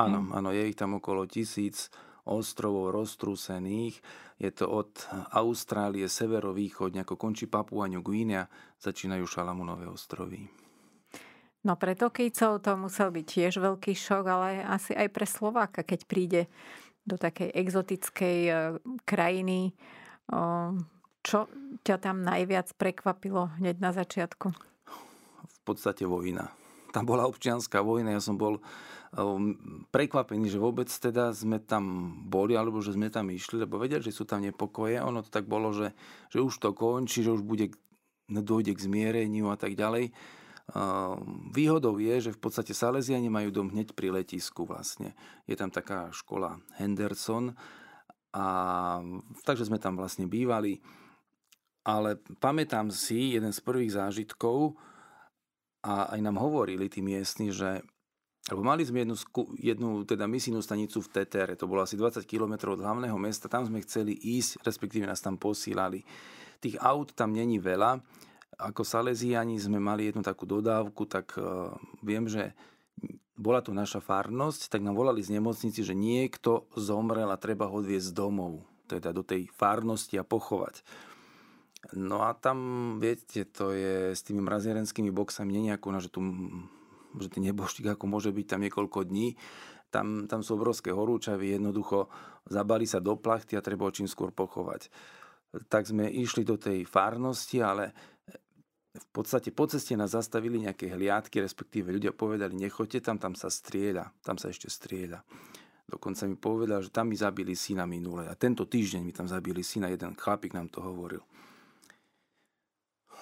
[0.00, 0.32] Áno, hmm.
[0.32, 1.92] áno, je ich tam okolo tisíc
[2.26, 4.02] ostrovov roztrúsených.
[4.36, 4.90] Je to od
[5.32, 8.50] Austrálie, severovýchodne, ako končí Papua New Guinea,
[8.82, 10.44] začínajú Šalamunové ostrovy.
[11.66, 16.00] No pre Tokijcov to musel byť tiež veľký šok, ale asi aj pre Slováka, keď
[16.06, 16.42] príde
[17.02, 18.52] do takej exotickej e,
[19.02, 19.74] krajiny.
[21.26, 21.38] Čo
[21.82, 24.54] ťa tam najviac prekvapilo hneď na začiatku?
[25.46, 26.50] V podstate vojna.
[26.94, 28.62] Tam bola občianská vojna, ja som bol
[29.90, 34.12] prekvapený, že vôbec teda sme tam boli, alebo že sme tam išli, lebo vedeli, že
[34.12, 35.00] sú tam nepokoje.
[35.00, 35.96] Ono to tak bolo, že,
[36.28, 37.72] že už to končí, že už bude,
[38.28, 40.12] dojde k zmiereniu a tak ďalej.
[41.54, 45.14] Výhodou je, že v podstate Salesiani majú dom hneď pri letisku vlastne.
[45.46, 47.54] Je tam taká škola Henderson
[48.36, 48.44] a
[49.48, 50.84] takže sme tam vlastne bývali.
[51.86, 54.76] Ale pamätám si jeden z prvých zážitkov
[55.80, 57.80] a aj nám hovorili tí miestni, že
[58.46, 59.18] lebo mali sme jednu,
[59.58, 63.66] jednu teda misijnú stanicu v Tetere, to bolo asi 20 km od hlavného mesta, tam
[63.66, 66.06] sme chceli ísť, respektíve nás tam posílali.
[66.62, 67.98] Tých aut tam není veľa,
[68.56, 71.74] ako Salesiani sme mali jednu takú dodávku, tak uh,
[72.06, 72.54] viem, že
[73.36, 77.84] bola tu naša farnosť, tak nám volali z nemocnici, že niekto zomrel a treba ho
[77.84, 80.80] odviezť domov, teda do tej farnosti a pochovať.
[81.94, 82.58] No a tam,
[82.98, 86.20] viete, to je s tými mrazierenskými boxami nie nejako, no, že tu
[87.16, 89.40] že ten neboštík ako môže byť tam niekoľko dní.
[89.88, 92.12] Tam, tam sú obrovské horúčavy, jednoducho
[92.44, 94.92] zabali sa do plachty a treba ho čím skôr pochovať.
[95.72, 97.96] Tak sme išli do tej farnosti, ale
[98.96, 103.52] v podstate po ceste nás zastavili nejaké hliadky, respektíve ľudia povedali, nechoďte tam, tam sa
[103.52, 105.20] strieľa, tam sa ešte strieľa.
[105.86, 108.26] Dokonca mi povedal, že tam mi zabili syna minule.
[108.26, 111.22] A tento týždeň mi tam zabili syna, jeden chlapík nám to hovoril.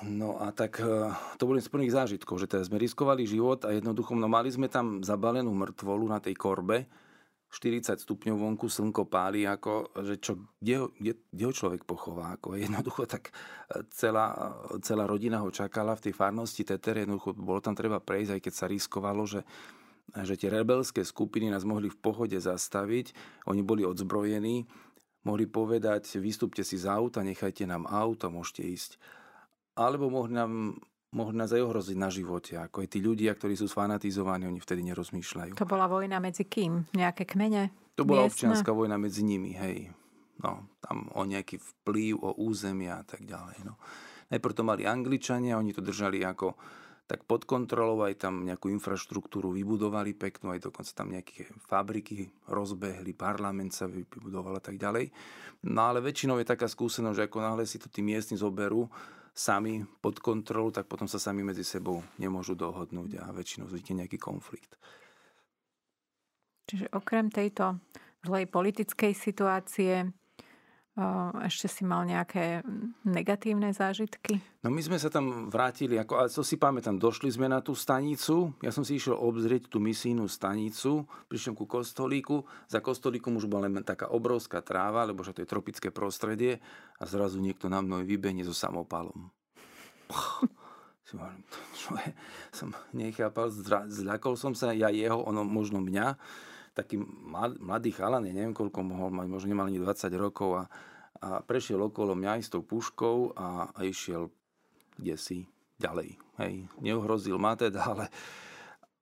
[0.03, 3.71] No a tak e, to boli z prvých zážitkov, že teda sme riskovali život a
[3.71, 6.89] jednoducho, no mali sme tam zabalenú mŕtvolu na tej korbe,
[7.55, 12.35] 40 stupňov vonku, slnko páli, ako, že čo, kde, ho, kde, kde ho človek pochová.
[12.35, 13.31] Ako, jednoducho tak
[13.71, 18.35] e, celá, celá rodina ho čakala v tej farnosti Teter, jednoducho bolo tam treba prejsť,
[18.35, 19.47] aj keď sa riskovalo, že,
[20.27, 23.15] že tie rebelské skupiny nás mohli v pohode zastaviť,
[23.47, 24.67] oni boli odzbrojení,
[25.23, 28.91] mohli povedať, vystúpte si z auta, nechajte nám auto, môžete ísť.
[29.79, 30.75] Alebo mohli nám
[31.15, 32.59] mohli nás aj ohroziť na živote.
[32.59, 35.55] Ako aj tí ľudia, ktorí sú sfanatizovaní, oni vtedy nerozmýšľajú.
[35.55, 36.91] To bola vojna medzi kým?
[36.93, 37.71] Nejaké kmene?
[37.95, 38.51] To bola miestne?
[38.51, 39.95] občianská vojna medzi nimi, hej.
[40.43, 43.63] No, tam o nejaký vplyv, o územia a tak ďalej.
[43.63, 43.79] No.
[44.35, 46.59] Najprv to mali Angličania, oni to držali ako
[47.05, 53.13] tak pod kontrolou, aj tam nejakú infraštruktúru vybudovali peknú, aj dokonca tam nejaké fabriky rozbehli,
[53.13, 55.13] parlament sa vybudoval a tak ďalej.
[55.69, 58.89] No ale väčšinou je taká skúsenosť, že ako náhle si to tí miestni zoberú,
[59.35, 64.17] sami pod kontrolu, tak potom sa sami medzi sebou nemôžu dohodnúť a väčšinou vznikne nejaký
[64.23, 64.79] konflikt.
[66.71, 67.83] Čiže okrem tejto
[68.25, 70.09] zlej politickej situácie
[71.43, 72.63] ešte si mal nejaké
[73.03, 74.39] negatívne zážitky?
[74.63, 77.75] No my sme sa tam vrátili, ako, ale to si pamätám, došli sme na tú
[77.75, 83.51] stanicu, ja som si išiel obzrieť tú misijnú stanicu, prišiel ku kostolíku, za kostolíkom už
[83.51, 86.63] bola len taká obrovská tráva, lebo že to je tropické prostredie
[86.99, 89.35] a zrazu niekto na mnou vybehne so samopalom.
[92.55, 93.51] som nechápal,
[93.91, 96.17] zľakol som sa, ja jeho, ono možno mňa,
[96.75, 96.99] taký
[97.63, 100.63] mladý chalan, neviem koľko mohol mať, možno nemal ani 20 rokov a,
[101.23, 104.29] a prešiel okolo mňa s tou puškou a, a išiel
[104.99, 105.39] kde si
[105.79, 106.19] ďalej.
[106.43, 108.07] Hej, neuhrozil ma teda, ale,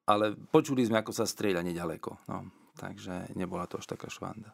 [0.04, 2.20] ale počuli sme, ako sa strieľa nedaleko.
[2.28, 4.52] No, takže nebola to až taká švanda.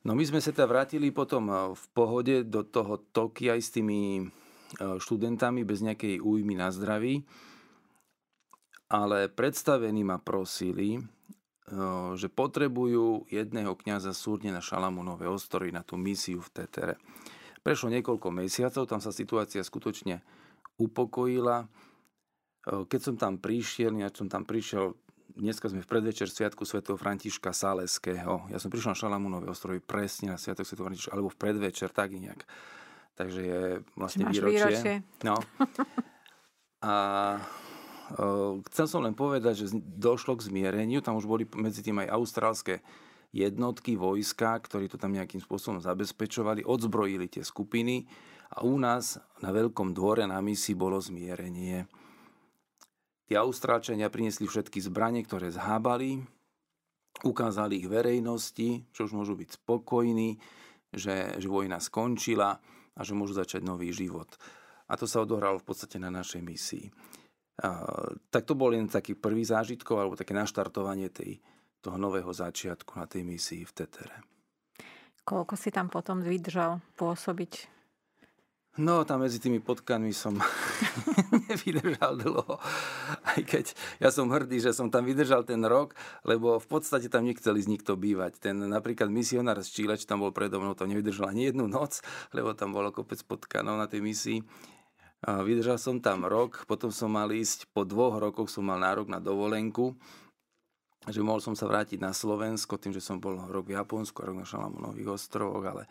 [0.00, 4.24] No my sme sa teda vrátili potom v pohode do toho Tokia s tými e,
[4.96, 7.20] študentami bez nejakej újmy na zdraví
[8.90, 11.04] ale predstavení ma prosili, eh,
[12.18, 16.94] že potrebujú jedného kňaza súdne na Šalamúnové ostrovy na tú misiu v Tetere.
[17.62, 20.20] Prešlo niekoľko mesiacov, tam sa situácia skutočne
[20.82, 21.70] upokojila.
[22.66, 24.98] Eh, keď som tam prišiel, ja som tam prišiel,
[25.38, 28.50] dneska sme v predvečer Sviatku svätého Františka Saleského.
[28.50, 32.10] Ja som prišiel na Šalamúnové ostrovy presne na Sviatok svätého Františka, alebo v predvečer, tak
[32.10, 32.42] nejak.
[33.14, 33.62] Takže je
[33.94, 34.66] vlastne výročie.
[34.66, 34.94] výročie.
[35.22, 35.38] No.
[36.80, 37.36] A
[38.70, 42.82] Chcel som len povedať, že došlo k zmiereniu, tam už boli medzi tým aj austrálske
[43.30, 48.10] jednotky, vojska, ktorí to tam nejakým spôsobom zabezpečovali, odzbrojili tie skupiny
[48.58, 51.86] a u nás na Veľkom dvore na misi bolo zmierenie.
[53.30, 56.18] Tí Austrálčania priniesli všetky zbranie, ktoré zhábali,
[57.22, 60.42] ukázali ich verejnosti, že už môžu byť spokojní,
[60.90, 62.58] že, že vojna skončila
[62.98, 64.34] a že môžu začať nový život.
[64.90, 66.90] A to sa odohralo v podstate na našej misii.
[68.30, 71.40] Tak to bol len taký prvý zážitkov alebo také naštartovanie tej,
[71.84, 74.16] toho nového začiatku na tej misii v Tetere.
[75.28, 77.80] Koľko si tam potom vydržal pôsobiť
[78.78, 80.38] No, tam medzi tými potkanmi som
[81.50, 82.54] nevydržal dlho.
[83.26, 87.26] Aj keď ja som hrdý, že som tam vydržal ten rok, lebo v podstate tam
[87.26, 88.38] nechcel ísť nikto bývať.
[88.38, 91.98] Ten napríklad misionár z Číle, čo tam bol predo mnou, tam nevydržal ani jednu noc,
[92.30, 94.38] lebo tam bolo kopec potkanov na tej misii.
[95.20, 99.12] A vydržal som tam rok, potom som mal ísť, po dvoch rokoch som mal nárok
[99.12, 99.92] na dovolenku,
[101.04, 104.28] že mohol som sa vrátiť na Slovensko, tým, že som bol rok v Japonsku a
[104.32, 105.84] rok na Šalamunových ostrovoch, ale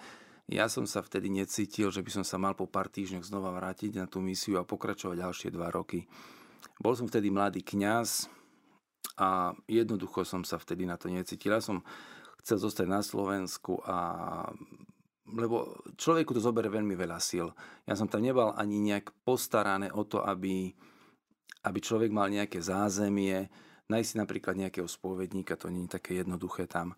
[0.49, 4.01] ja som sa vtedy necítil, že by som sa mal po pár týždňoch znova vrátiť
[4.01, 6.09] na tú misiu a pokračovať ďalšie dva roky.
[6.81, 8.25] Bol som vtedy mladý kňaz
[9.21, 11.53] a jednoducho som sa vtedy na to necítil.
[11.53, 11.85] Ja som
[12.41, 13.97] chcel zostať na Slovensku a
[15.35, 17.51] lebo človeku to zoberie veľmi veľa síl.
[17.85, 20.73] Ja som tam nebal ani nejak postarané o to, aby,
[21.65, 23.49] aby človek mal nejaké zázemie,
[23.89, 26.93] nájsť si napríklad nejakého spovedníka, to nie je také jednoduché tam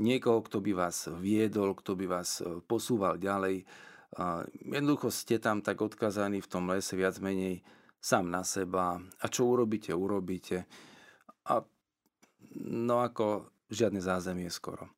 [0.00, 3.68] niekoho, kto by vás viedol, kto by vás posúval ďalej.
[4.64, 7.60] Jednoducho ste tam tak odkazaní v tom lese viac menej
[8.00, 10.64] sám na seba a čo urobíte, urobíte.
[11.44, 11.60] A
[12.64, 14.88] no ako žiadne zázemie skoro.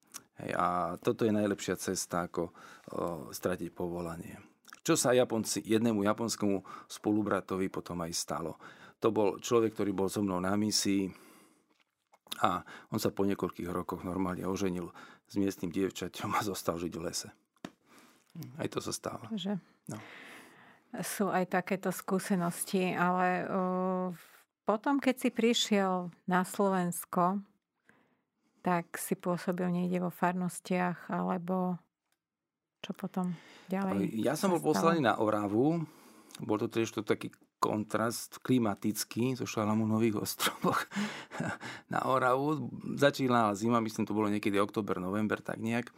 [0.40, 2.52] Hej, a toto je najlepšia cesta, ako o,
[3.30, 4.40] stratiť povolanie.
[4.80, 8.56] Čo sa Japonci, jednému japonskému spolubratovi potom aj stalo.
[9.04, 11.08] To bol človek, ktorý bol so mnou na misii,
[12.40, 14.88] a on sa po niekoľkých rokoch normálne oženil
[15.28, 17.28] s miestnym dievčaťom a zostal žiť v lese.
[18.56, 19.28] Aj to sa stáva.
[19.34, 19.60] Že
[19.92, 19.98] no.
[21.04, 24.08] Sú aj takéto skúsenosti, ale uh,
[24.64, 27.42] potom, keď si prišiel na Slovensko,
[28.60, 31.80] tak si pôsobil niekde vo farnostiach, alebo
[32.80, 33.36] čo potom
[33.68, 34.12] ďalej?
[34.20, 35.84] Ja som bol poslaný na Oravu.
[36.40, 37.28] Bol to tiež to taký
[37.60, 40.80] kontrast klimatický zo Šalamúnových ostrovoch
[41.92, 42.72] na Oravu.
[42.96, 45.92] Začínala zima, myslím, to bolo niekedy október, november, tak nejak.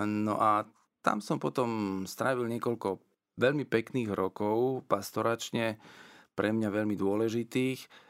[0.00, 0.64] No a
[1.04, 3.00] tam som potom strávil niekoľko
[3.38, 5.78] veľmi pekných rokov, pastoračne,
[6.32, 8.07] pre mňa veľmi dôležitých.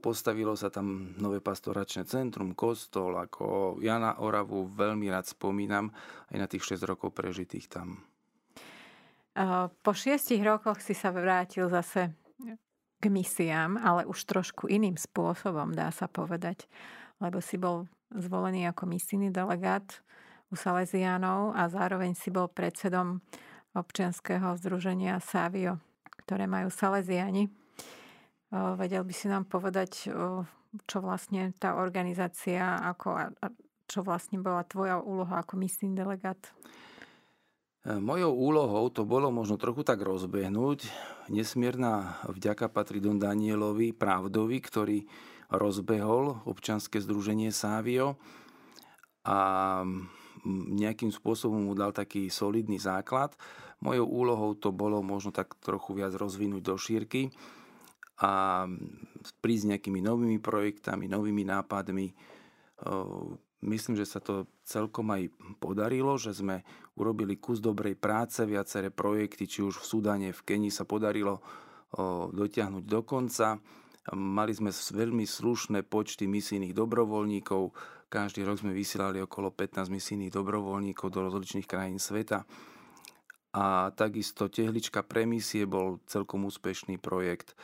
[0.00, 5.92] Postavilo sa tam nové pastoračné centrum, kostol, ako ja na Oravu veľmi rád spomínam,
[6.32, 8.00] aj na tých 6 rokov prežitých tam.
[9.68, 12.16] Po šiestich rokoch si sa vrátil zase
[12.96, 16.64] k misiám, ale už trošku iným spôsobom, dá sa povedať.
[17.20, 17.84] Lebo si bol
[18.16, 19.84] zvolený ako misijný delegát
[20.48, 23.20] u Salesianov a zároveň si bol predsedom
[23.76, 25.82] občianského združenia Savio,
[26.24, 27.50] ktoré majú Salesiani.
[28.54, 30.14] Vedel by si nám povedať,
[30.86, 33.34] čo vlastne tá organizácia, ako,
[33.90, 36.38] čo vlastne bola tvoja úloha ako misijný delegát?
[37.84, 40.86] Mojou úlohou to bolo možno trochu tak rozbehnúť.
[41.34, 44.98] Nesmierna vďaka patrí Don Danielovi Pravdovi, ktorý
[45.50, 48.16] rozbehol občanské združenie Sávio
[49.26, 49.82] a
[50.46, 53.34] nejakým spôsobom mu dal taký solidný základ.
[53.82, 57.34] Mojou úlohou to bolo možno tak trochu viac rozvinúť do šírky
[58.22, 58.62] a
[59.42, 62.06] prísť nejakými novými projektami, novými nápadmi,
[63.64, 66.60] Myslím, že sa to celkom aj podarilo, že sme
[67.00, 71.40] urobili kus dobrej práce, viaceré projekty, či už v Sudane, v Kenii sa podarilo
[72.28, 73.56] dotiahnuť do konca.
[74.12, 77.72] Mali sme veľmi slušné počty misijných dobrovoľníkov.
[78.12, 82.44] Každý rok sme vysielali okolo 15 misijných dobrovoľníkov do rozličných krajín sveta.
[83.56, 87.56] A takisto Tehlička pre misie bol celkom úspešný projekt.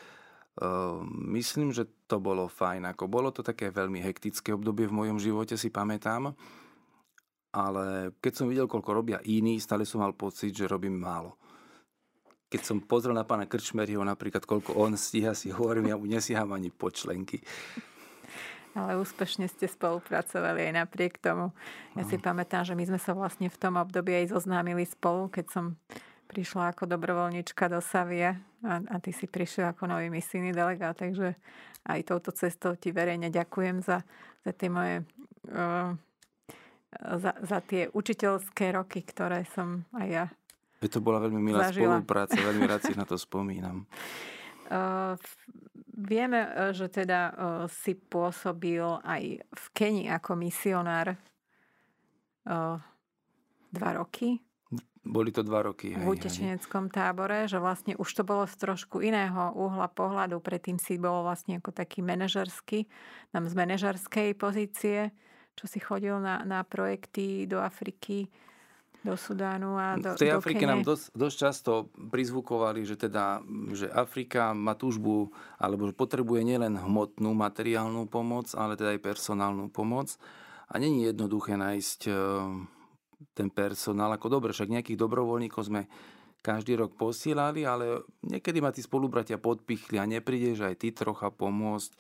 [0.61, 2.93] Ehm, myslím, že to bolo fajn.
[2.93, 6.37] Ako bolo to také veľmi hektické obdobie v mojom živote, si pamätám.
[7.51, 11.35] Ale keď som videl, koľko robia iní, stále som mal pocit, že robím málo.
[12.51, 16.51] Keď som pozrel na pána Krčmeriho napríklad, koľko on stíha, si hovorím, ja mu nesíham
[16.53, 17.41] ani po členky.
[18.71, 21.51] Ale úspešne ste spolupracovali aj napriek tomu.
[21.99, 25.47] Ja si pamätám, že my sme sa vlastne v tom období aj zoznámili spolu, keď
[25.51, 25.65] som
[26.31, 31.35] prišla ako dobrovoľnička do Savie a, a ty si prišiel ako nový misijný delegát, takže
[31.91, 34.07] aj touto cestou ti verejne ďakujem za,
[34.47, 35.03] za tie moje
[35.51, 35.91] uh,
[37.19, 40.27] za, za tie učiteľské roky, ktoré som aj ja
[40.89, 42.01] to bola veľmi milá zažila.
[42.01, 43.85] spolupráca, veľmi rád si na to spomínam.
[44.71, 45.19] Uh,
[45.93, 47.35] vieme, že teda uh,
[47.69, 51.19] si pôsobil aj v Keni ako misionár
[52.49, 52.79] uh,
[53.69, 54.41] dva roky.
[55.01, 55.97] Boli to dva roky.
[55.97, 60.39] v utečeneckom tábore, že vlastne už to bolo z trošku iného uhla pohľadu.
[60.45, 62.85] Predtým si bol vlastne ako taký manažerský,
[63.33, 65.11] tam z manažerskej pozície,
[65.57, 68.29] čo si chodil na, na projekty do Afriky,
[69.01, 70.73] do Sudánu a do V tej do Afrike Kene.
[70.77, 71.73] nám dosť, dosť často
[72.13, 73.41] prizvukovali, že teda,
[73.73, 79.73] že Afrika má túžbu, alebo že potrebuje nielen hmotnú, materiálnu pomoc, ale teda aj personálnu
[79.73, 80.21] pomoc.
[80.71, 82.13] A není jednoduché nájsť e,
[83.37, 84.13] ten personál.
[84.17, 85.87] Ako dobre, však nejakých dobrovoľníkov sme
[86.41, 91.93] každý rok posielali, ale niekedy ma tí spolubratia podpichli a neprídeš aj ty trocha pomôcť.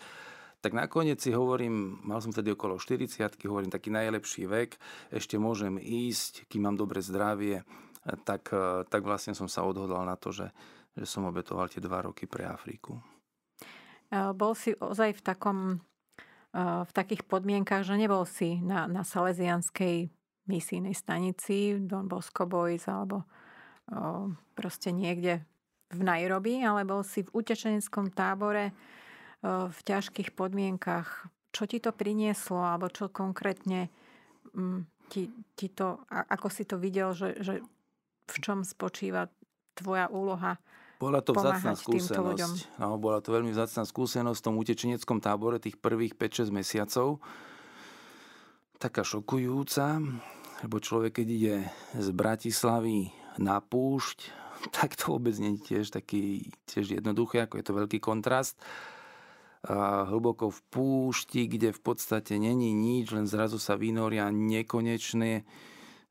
[0.60, 3.16] Tak nakoniec si hovorím, mal som tedy okolo 40
[3.48, 4.76] hovorím, taký najlepší vek,
[5.08, 7.64] ešte môžem ísť, kým mám dobre zdravie,
[8.24, 8.52] tak,
[8.88, 10.52] tak vlastne som sa odhodlal na to, že,
[10.96, 13.00] že som obetoval tie dva roky pre Afriku.
[14.08, 15.58] E, Bol si ozaj v takom
[16.52, 20.12] e, v takých podmienkach, že nebol si na, na Salesianskej
[20.50, 25.46] misijnej stanici Don Bosco Boys alebo o, proste niekde
[25.94, 31.30] v Nairobi, ale bol si v utečeneckom tábore o, v ťažkých podmienkach.
[31.54, 33.86] Čo ti to prinieslo, alebo čo konkrétne
[34.54, 37.62] mm, ti, ti to, a- ako si to videl, že, že
[38.30, 39.26] v čom spočíva
[39.74, 40.58] tvoja úloha?
[41.00, 41.80] Bola to vzácná ľuďom.
[41.80, 42.76] skúsenosť.
[42.76, 47.24] No, bola to veľmi vzácná skúsenosť v tom utečeneckom tábore tých prvých 5-6 mesiacov.
[48.76, 49.96] Taká šokujúca,
[50.64, 51.56] lebo človek, keď ide
[51.96, 54.18] z Bratislavy na púšť,
[54.76, 58.60] tak to vôbec nie je tiež taký tiež jednoduché, ako je to veľký kontrast.
[59.60, 65.44] A hlboko v púšti, kde v podstate není nič, len zrazu sa vynoria nekonečné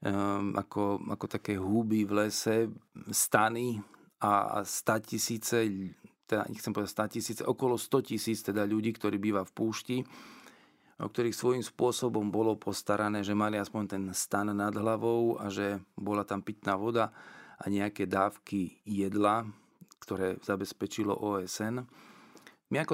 [0.05, 2.69] um, ako, ako také huby v lese,
[3.09, 3.81] stany
[4.21, 5.57] a 100 tisíce,
[6.29, 9.97] teda nechcem povedať 100 tisíce, okolo 100 tisíc teda ľudí, ktorí býva v púšti,
[10.99, 15.79] o ktorých svojím spôsobom bolo postarané, že mali aspoň ten stan nad hlavou a že
[15.95, 17.15] bola tam pitná voda
[17.55, 19.47] a nejaké dávky jedla,
[20.03, 21.88] ktoré zabezpečilo OSN.
[22.69, 22.93] My ako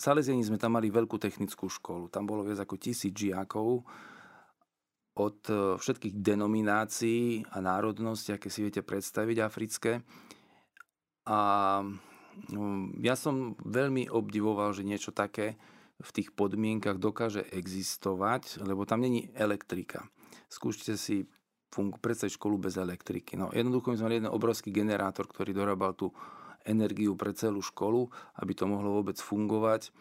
[0.00, 2.10] Salesiani sme tam mali veľkú technickú školu.
[2.10, 3.86] Tam bolo viac ako tisíc žiakov
[5.16, 10.04] od e, všetkých denominácií a národností, aké si viete predstaviť africké.
[11.24, 11.38] A
[12.52, 15.56] mm, ja som veľmi obdivoval, že niečo také
[15.96, 20.04] v tých podmienkach dokáže existovať, lebo tam není elektrika.
[20.52, 21.24] Skúšte si
[21.72, 23.36] fungu- predstaviť školu bez elektriky.
[23.40, 26.12] No, jednoducho my sme mali jeden obrovský generátor, ktorý dorábal tú
[26.66, 28.10] energiu pre celú školu,
[28.42, 29.94] aby to mohlo vôbec fungovať.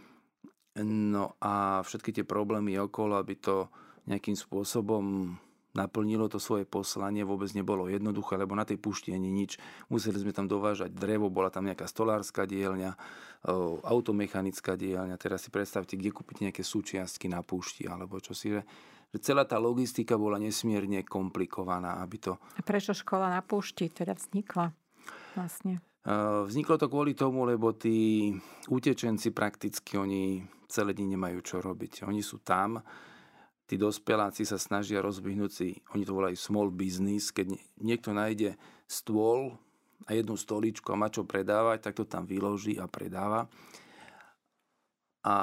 [0.83, 3.71] No a všetky tie problémy okolo, aby to
[4.05, 5.35] nejakým spôsobom
[5.75, 9.59] naplnilo to svoje poslanie, vôbec nebolo jednoduché, lebo na tej pušti ani nič.
[9.91, 12.95] Museli sme tam dovážať drevo, bola tam nejaká stolárska dielňa,
[13.83, 15.19] automechanická dielňa.
[15.19, 18.63] Teraz si predstavte, kde kúpiť nejaké súčiastky na púšti, alebo čo si, že,
[19.11, 24.15] že celá tá logistika bola nesmierne komplikovaná, aby to A prečo škola na púšti teda
[24.15, 24.71] vznikla
[25.35, 25.83] vlastne?
[26.45, 28.29] Vzniklo to kvôli tomu, lebo tí
[28.69, 32.05] utečenci prakticky, oni celé dni nemajú čo robiť.
[32.05, 32.77] Oni sú tam,
[33.65, 38.57] tí dospeláci sa snažia rozbehnúť si, oni to volajú small business, keď nie- niekto nájde
[38.85, 39.57] stôl
[40.05, 43.49] a jednu stoličku a má čo predávať, tak to tam vyloží a predáva.
[45.25, 45.35] A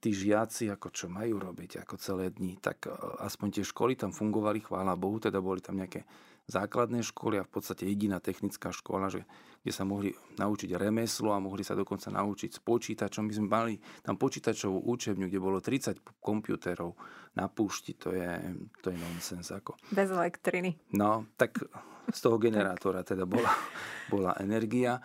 [0.00, 4.08] tí žiaci, ako čo majú robiť ako celé dni, tak e, aspoň tie školy tam
[4.08, 6.08] fungovali, chvála Bohu, teda boli tam nejaké
[6.48, 9.28] základné školy a v podstate jediná technická škola, že,
[9.60, 13.28] kde sa mohli naučiť remeslo a mohli sa dokonca naučiť s počítačom.
[13.28, 16.96] My sme mali tam počítačovú učebňu, kde bolo 30 počítačov
[17.36, 19.52] na púšti, to je, to je nonsens.
[19.52, 19.76] Ako.
[19.92, 20.96] Bez elektriny.
[20.96, 21.60] No, tak
[22.08, 23.52] z toho generátora teda bola,
[24.12, 24.96] bola energia.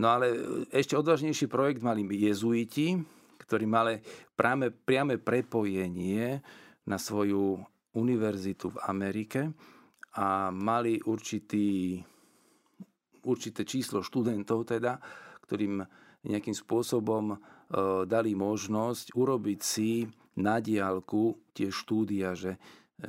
[0.00, 0.32] No ale
[0.72, 2.96] ešte odvážnejší projekt mali jezuiti,
[3.36, 4.00] ktorí mali
[4.32, 6.40] práve, priame prepojenie
[6.88, 7.60] na svoju
[7.92, 9.52] univerzitu v Amerike
[10.16, 12.00] a mali určitý,
[13.28, 14.96] určité číslo študentov teda,
[15.44, 15.84] ktorým
[16.26, 17.36] nejakým spôsobom e,
[18.08, 20.08] dali možnosť urobiť si
[20.42, 22.58] na diálku tie štúdia, že,
[22.98, 23.08] e,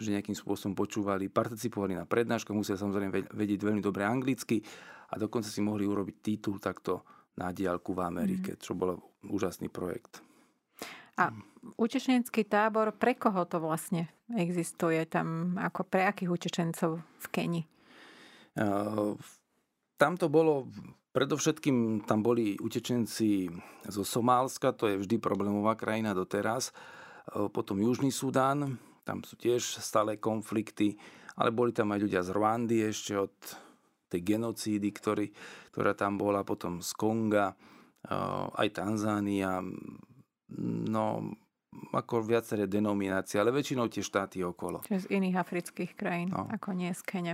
[0.00, 4.60] že nejakým spôsobom počúvali, participovali na prednáškach, museli samozrejme ve- vedieť veľmi dobre anglicky
[5.12, 8.96] a dokonca si mohli urobiť titul takto na diálku v Amerike, čo bol
[9.28, 10.24] úžasný projekt.
[11.20, 11.32] A
[11.74, 14.06] utečenecký tábor, pre koho to vlastne
[14.38, 15.58] existuje tam?
[15.58, 17.62] Ako pre akých utečencov v Keni?
[19.96, 20.70] Tam to bolo,
[21.10, 23.50] predovšetkým tam boli utečenci
[23.88, 26.70] zo Somálska, to je vždy problémová krajina doteraz.
[27.26, 30.94] Potom Južný Sudán, tam sú tiež stále konflikty,
[31.36, 33.34] ale boli tam aj ľudia z Rwandy ešte od
[34.06, 35.26] tej genocídy, ktorý,
[35.74, 37.58] ktorá tam bola, potom z Konga,
[38.54, 39.60] aj Tanzánia.
[40.86, 41.34] No
[41.92, 44.84] ako viaceré denominácie, ale väčšinou tie štáty okolo.
[44.86, 46.48] Čiže z iných afrických krajín, no.
[46.50, 47.32] ako nie z Kene.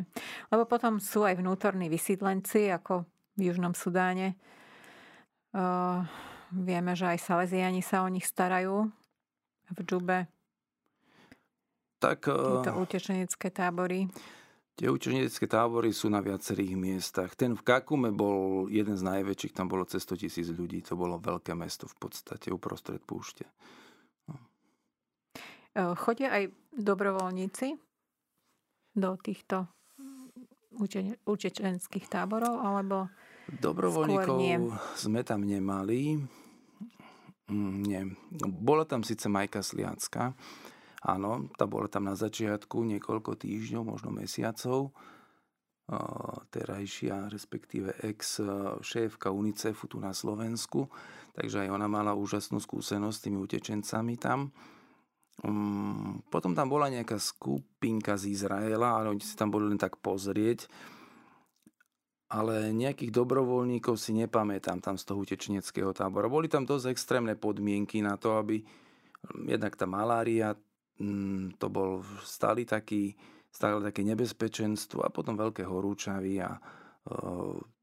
[0.51, 3.07] Lebo potom sú aj vnútorní vysídlenci, ako
[3.38, 4.36] v Južnom Sudáne.
[5.53, 6.05] Uh,
[6.53, 8.88] vieme, že aj Salesiani sa o nich starajú
[9.72, 10.28] v Džube.
[12.03, 14.11] Tak, Tieto utečenecké tábory.
[14.72, 17.36] Tie učenecké tábory sú na viacerých miestach.
[17.36, 20.80] Ten v Kakume bol jeden z najväčších, tam bolo cez 100 tisíc ľudí.
[20.88, 23.45] To bolo veľké mesto v podstate uprostred púšte.
[25.73, 27.77] E, chodia aj dobrovoľníci
[28.97, 29.68] do týchto
[31.29, 33.09] utečenských táborov, alebo
[33.43, 36.16] Dobrovoľníkov sme tam nemali.
[37.53, 38.01] Mm, nie.
[38.49, 40.33] Bola tam síce Majka Sliacka,
[41.03, 44.95] Áno, tá bola tam na začiatku niekoľko týždňov, možno mesiacov.
[46.55, 50.87] Terajšia, respektíve ex-šéfka UNICEFu tu na Slovensku.
[51.35, 54.55] Takže aj ona mala úžasnú skúsenosť s tými utečencami tam.
[55.41, 59.97] Mm, potom tam bola nejaká skupinka z Izraela, ale oni si tam boli len tak
[59.99, 60.68] pozrieť.
[62.33, 66.33] Ale nejakých dobrovoľníkov si nepamätám tam z toho utečeneckého tábora.
[66.33, 68.64] Boli tam dosť extrémne podmienky na to, aby
[69.49, 70.57] jednak tá malária
[71.01, 73.16] Mm, to bol stály taký,
[73.49, 76.61] stále také nebezpečenstvo a potom veľké horúčavy a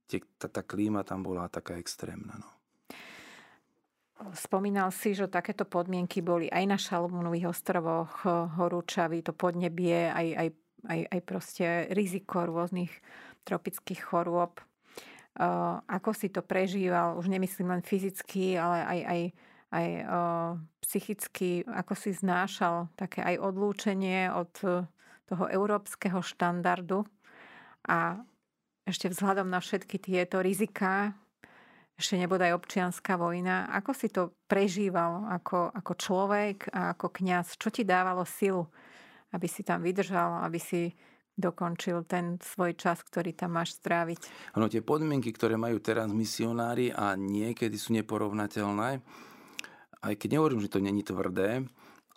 [0.06, 2.38] tie, tá, tá klíma tam bola taká extrémna.
[2.38, 2.59] No.
[4.36, 8.28] Spomínal si, že takéto podmienky boli aj na Šalmúnových ostrovoch,
[8.60, 10.48] horúčavy, to podnebie, aj, aj,
[10.92, 12.92] aj, aj proste riziko rôznych
[13.48, 14.60] tropických chorôb.
[15.88, 19.22] Ako si to prežíval, už nemyslím len fyzicky, ale aj, aj
[19.70, 20.22] aj o,
[20.82, 24.50] psychicky, ako si znášal také aj odlúčenie od
[25.30, 27.06] toho európskeho štandardu?
[27.86, 28.18] A
[28.90, 31.14] ešte vzhľadom na všetky tieto riziká,
[32.00, 33.68] ešte nebude aj občianská vojna.
[33.76, 37.60] Ako si to prežíval ako, ako človek a ako kňaz?
[37.60, 38.64] Čo ti dávalo silu,
[39.36, 40.96] aby si tam vydržal, aby si
[41.36, 44.52] dokončil ten svoj čas, ktorý tam máš stráviť?
[44.56, 49.04] Ano, tie podmienky, ktoré majú teraz misionári a niekedy sú neporovnateľné,
[50.00, 51.68] aj keď nehovorím, že to není tvrdé,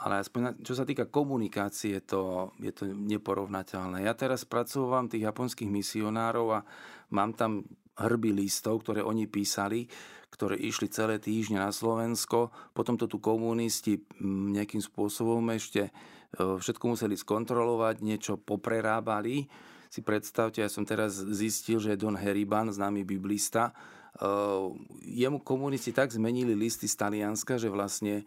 [0.02, 4.02] ale aspoň čo sa týka komunikácie, to, je to neporovnateľné.
[4.02, 6.66] Ja teraz pracovávam tých japonských misionárov a
[7.14, 7.62] mám tam
[7.98, 9.88] hrby listov, ktoré oni písali,
[10.32, 12.52] ktoré išli celé týždne na Slovensko.
[12.72, 15.90] Potom to tu komunisti nejakým spôsobom ešte e,
[16.36, 19.48] všetko museli skontrolovať, niečo poprerábali.
[19.92, 23.76] Si predstavte, ja som teraz zistil, že Don Heriban, známy biblista,
[24.20, 28.26] Ehm, jemu komunisti tak zmenili listy z Talianska, že vlastne eh,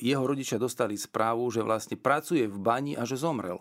[0.00, 3.60] jeho rodičia dostali správu, že vlastne pracuje v bani a že zomrel.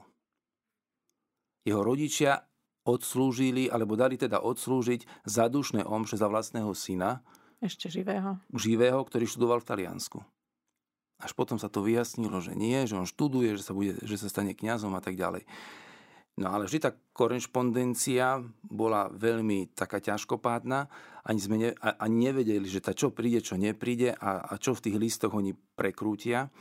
[1.68, 2.48] Jeho rodičia
[2.88, 7.20] odslúžili, alebo dali teda odslúžiť zadušné omše za vlastného syna.
[7.60, 8.40] Ešte živého.
[8.56, 10.20] Živého, ktorý študoval v Taliansku.
[11.18, 14.30] Až potom sa to vyjasnilo, že nie, že on študuje, že sa, bude, že sa
[14.30, 15.44] stane kňazom a tak ďalej.
[16.38, 20.86] No ale vždy tá korešpondencia bola veľmi taká ťažkopádna.
[21.26, 24.84] Ani sme ne, ani nevedeli, že tá čo príde, čo nepríde a, a čo v
[24.86, 26.54] tých listoch oni prekrútia.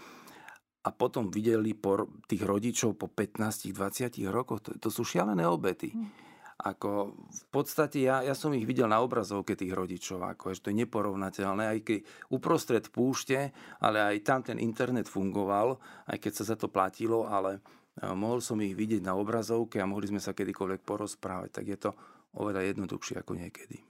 [0.87, 4.63] A potom videli po tých rodičov po 15-20 rokoch.
[4.63, 5.91] To, to sú šialené obety.
[5.91, 6.25] Hm.
[6.57, 10.71] Ako v podstate ja, ja som ich videl na obrazovke tých rodičov, ako že to
[10.73, 11.99] je neporovnateľné, aj keď
[12.33, 15.77] uprostred púšte, ale aj tam ten internet fungoval,
[16.09, 17.61] aj keď sa za to platilo, ale
[18.03, 21.91] mohol som ich vidieť na obrazovke a mohli sme sa kedykoľvek porozprávať, tak je to
[22.37, 23.81] oveľa jednoduchšie ako niekedy.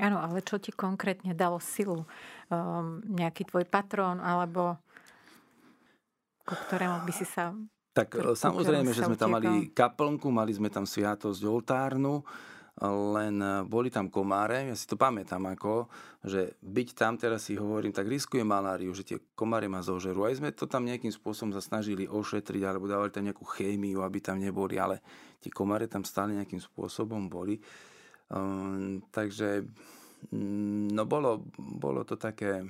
[0.00, 2.08] Áno, ale čo ti konkrétne dalo silu?
[2.48, 4.80] Um, nejaký tvoj patrón alebo
[6.50, 7.54] ku ktorému by si sa...
[7.94, 12.22] Tak samozrejme, že sme tam mali kaplnku, mali sme tam sviatosť oltárnu,
[12.88, 15.92] len e, boli tam komáre, ja si to pamätám ako,
[16.24, 20.24] že byť tam, teraz si hovorím, tak riskujem maláriu, že tie komáre ma zožerú.
[20.24, 24.24] Aj sme to tam nejakým spôsobom sa snažili ošetriť, alebo dávali tam nejakú chémiu, aby
[24.24, 25.04] tam neboli, ale
[25.44, 27.60] tie komáre tam stále nejakým spôsobom boli.
[28.32, 29.66] Um, takže
[30.32, 32.64] mm, no bolo, bolo to také...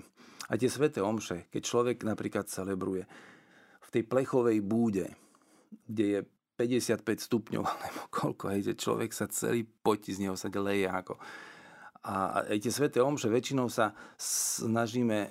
[0.50, 3.06] A tie sveté omše, keď človek napríklad celebruje
[3.90, 5.10] v tej plechovej búde,
[5.90, 6.20] kde je
[6.54, 11.18] 55 stupňov, alebo koľko, hej, že človek sa celý potí z neho sa leje ako.
[12.00, 15.30] A aj tie sveté omše väčšinou sa snažíme e,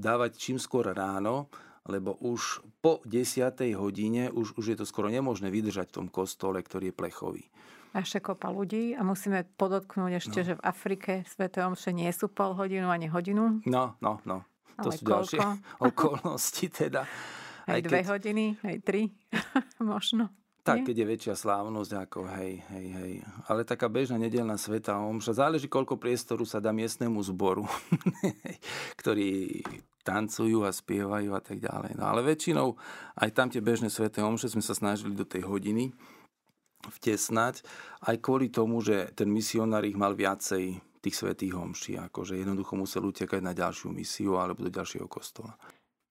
[0.00, 1.46] dávať čím skôr ráno,
[1.86, 3.54] lebo už po 10.
[3.76, 7.44] hodine už, už je to skoro nemožné vydržať v tom kostole, ktorý je plechový.
[7.94, 10.46] Ešte kopa ľudí a musíme podotknúť ešte, no.
[10.50, 13.62] že v Afrike sveté omše nie sú pol hodinu ani hodinu.
[13.70, 14.42] No, no, no.
[14.82, 15.14] To Ale sú koľko?
[15.14, 15.40] ďalšie
[15.94, 17.06] okolnosti teda.
[17.64, 18.10] Aj, aj dve keď...
[18.12, 19.02] hodiny, aj tri
[19.80, 20.30] možno.
[20.64, 23.12] Tak, keď je väčšia slávnosť, ako hej, hej, hej.
[23.52, 27.68] Ale taká bežná nedelná sveta omša, záleží, koľko priestoru sa dá miestnemu zboru,
[29.00, 29.60] ktorý
[30.08, 32.00] tancujú a spievajú a tak ďalej.
[32.00, 32.80] No ale väčšinou
[33.20, 35.92] aj tam tie bežné sveté omše sme sa snažili do tej hodiny
[36.84, 37.64] vtesnať,
[38.08, 43.04] aj kvôli tomu, že ten misionár ich mal viacej tých svetých homší, akože jednoducho musel
[43.04, 45.52] utekať na ďalšiu misiu alebo do ďalšieho kostola.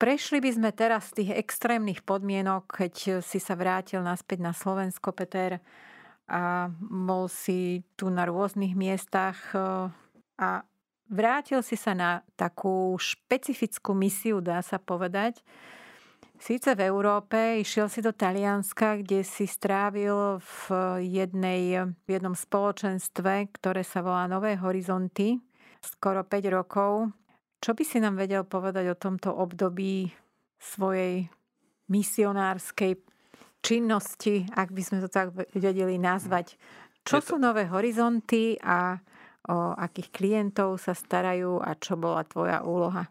[0.03, 5.15] Prešli by sme teraz z tých extrémnych podmienok, keď si sa vrátil naspäť na Slovensko,
[5.15, 5.63] Peter,
[6.27, 9.39] a bol si tu na rôznych miestach
[10.35, 10.67] a
[11.07, 15.39] vrátil si sa na takú špecifickú misiu, dá sa povedať.
[16.35, 20.63] Síce v Európe, išiel si do Talianska, kde si strávil v,
[20.99, 25.39] jednej, v jednom spoločenstve, ktoré sa volá Nové horizonty,
[25.79, 27.22] skoro 5 rokov.
[27.63, 30.11] Čo by si nám vedel povedať o tomto období
[30.59, 31.31] svojej
[31.87, 32.99] misionárskej
[33.63, 36.59] činnosti, ak by sme to tak vedeli nazvať?
[37.07, 38.99] Čo sú Nové horizonty a
[39.47, 43.07] o akých klientov sa starajú a čo bola tvoja úloha?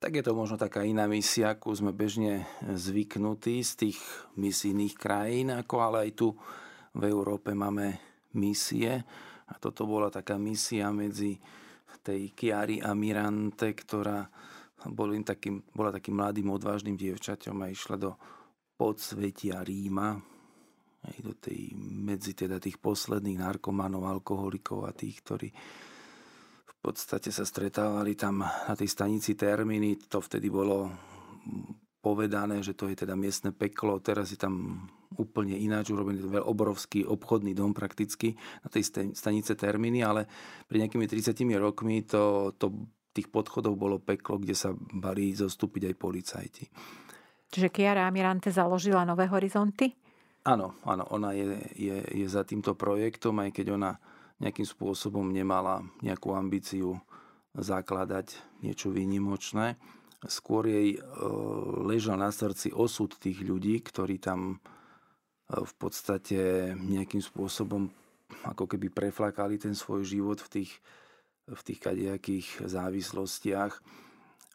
[0.00, 3.98] Tak je to možno taká iná misia, ako sme bežne zvyknutí z tých
[4.40, 6.32] misijných krajín, ako ale aj tu
[6.96, 8.00] v Európe máme
[8.40, 9.04] misie.
[9.52, 11.36] A toto bola taká misia medzi
[12.00, 14.24] tej Chiari a ktorá
[14.90, 18.16] boli takým, bola takým mladým, odvážnym dievčaťom a išla do
[18.74, 20.18] podsvetia Ríma,
[21.02, 25.48] aj do tej, medzi teda tých posledných narkomanov, alkoholikov a tých, ktorí
[26.66, 30.02] v podstate sa stretávali tam na tej stanici Terminy.
[30.10, 30.90] To vtedy bolo
[32.02, 34.02] povedané, že to je teda miestne peklo.
[34.02, 34.84] Teraz je tam
[35.14, 38.34] úplne ináč urobený, obrovský obchodný dom prakticky
[38.66, 40.26] na tej stanice Terminy, ale
[40.66, 45.94] pri nejakými 30 rokmi to, to tých podchodov bolo peklo, kde sa bali zostúpiť aj
[45.94, 46.64] policajti.
[47.52, 49.92] Čiže Chiara Amirante založila Nové horizonty?
[50.42, 53.92] Áno, áno, ona je, je, je za týmto projektom, aj keď ona
[54.42, 56.98] nejakým spôsobom nemala nejakú ambíciu
[57.54, 58.34] zakladať
[58.64, 59.78] niečo výnimočné.
[60.22, 60.98] Skôr jej e,
[61.82, 64.56] ležal na srdci osud tých ľudí, ktorí tam e,
[65.58, 67.90] v podstate nejakým spôsobom
[68.46, 70.72] ako keby preflakali ten svoj život v tých,
[71.50, 73.82] v tých kadejakých závislostiach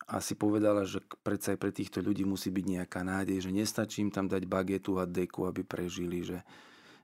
[0.08, 4.08] a si povedala, že predsa aj pre týchto ľudí musí byť nejaká nádej, že nestačí
[4.08, 6.48] im tam dať bagetu a deku, aby prežili, že,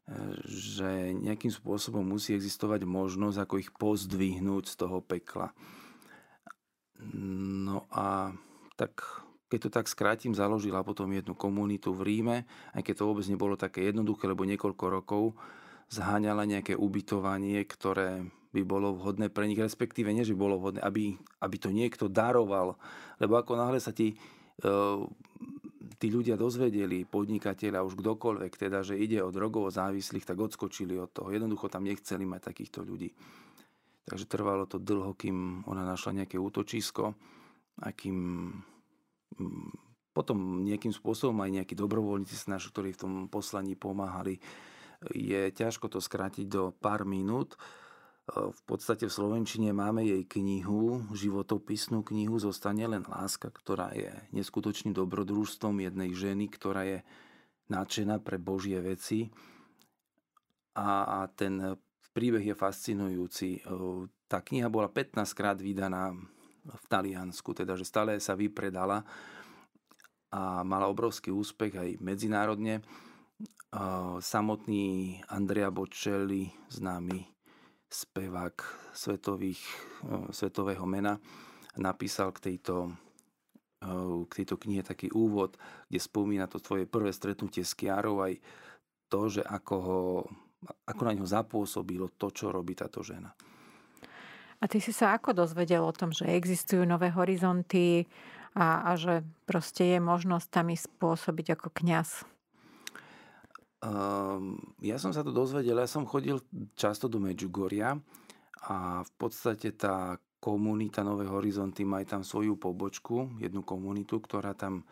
[0.07, 5.51] e, že nejakým spôsobom musí existovať možnosť, ako ich pozdvihnúť z toho pekla.
[7.11, 8.31] No a
[8.75, 12.37] tak keď to tak skrátim, založila potom jednu komunitu v Ríme,
[12.73, 15.37] aj keď to vôbec nebolo také jednoduché, lebo niekoľko rokov
[15.93, 21.13] zháňala nejaké ubytovanie, ktoré by bolo vhodné pre nich, respektíve nie, že bolo vhodné, aby,
[21.37, 22.81] aby to niekto daroval.
[23.21, 24.15] Lebo ako náhle sa ti e,
[26.01, 31.13] tí ľudia dozvedeli, podnikateľa, už kdokoľvek, teda, že ide o drogovo závislých, tak odskočili od
[31.13, 31.29] toho.
[31.29, 33.13] Jednoducho tam nechceli mať takýchto ľudí.
[34.09, 37.13] Takže trvalo to dlho, kým ona našla nejaké útočisko
[37.81, 38.17] a kým
[39.39, 39.71] mm,
[40.13, 44.37] potom nejakým spôsobom aj nejakí dobrovoľníci naši, ktorí v tom poslaní pomáhali.
[45.09, 47.57] Je ťažko to skrátiť do pár minút,
[48.31, 54.95] v podstate v Slovenčine máme jej knihu, životopisnú knihu Zostane len láska, ktorá je neskutočným
[54.95, 56.99] dobrodružstvom jednej ženy, ktorá je
[57.67, 59.27] nadšená pre Božie veci.
[60.79, 61.75] A, a ten
[62.15, 63.59] príbeh je fascinujúci.
[64.31, 66.15] Tá kniha bola 15 krát vydaná
[66.63, 69.03] v Taliansku, teda že stále sa vypredala
[70.33, 72.81] a mala obrovský úspech aj medzinárodne.
[74.23, 77.25] Samotný Andrea Bocelli, známy
[77.89, 78.55] spevák
[78.93, 79.61] svetových,
[80.33, 81.21] svetového mena,
[81.77, 82.93] napísal k tejto,
[84.25, 85.57] k tejto knihe taký úvod,
[85.89, 88.41] kde spomína to tvoje prvé stretnutie s Kiarou, aj
[89.09, 90.01] to, že ako, ho,
[90.89, 93.33] ako na ňo zapôsobilo to, čo robí táto žena.
[94.63, 98.07] A ty si sa ako dozvedel o tom, že existujú nové horizonty
[98.55, 102.23] a, a že proste je možnosť tam ísť spôsobiť ako kňaz?
[103.83, 106.39] Um, ja som sa to dozvedel, ja som chodil
[106.79, 107.99] často do Medjugorja
[108.63, 114.55] a v podstate tá komunita Nové horizonty má aj tam svoju pobočku, jednu komunitu, ktorá
[114.55, 114.87] tam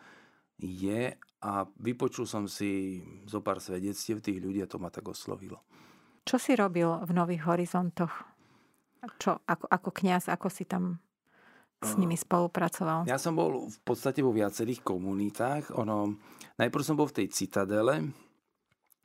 [0.60, 5.64] je a vypočul som si zo pár svedectiev tých ľudí a to ma tak oslovilo.
[6.28, 8.31] Čo si robil v Nových horizontoch?
[9.18, 10.98] Čo, ako, ako kňaz, ako si tam
[11.82, 13.10] s nimi spolupracoval?
[13.10, 15.74] Ja som bol v podstate vo viacerých komunitách.
[15.74, 16.14] Ono,
[16.58, 18.14] najprv som bol v tej citadele,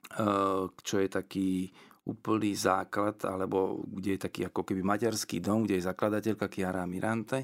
[0.08, 1.68] Eh, čo je taký
[2.08, 7.44] úplný základ, alebo kde je taký ako keby maďarský dom, kde je zakladateľka Chiara Mirante.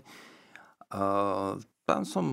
[1.83, 2.25] Tam som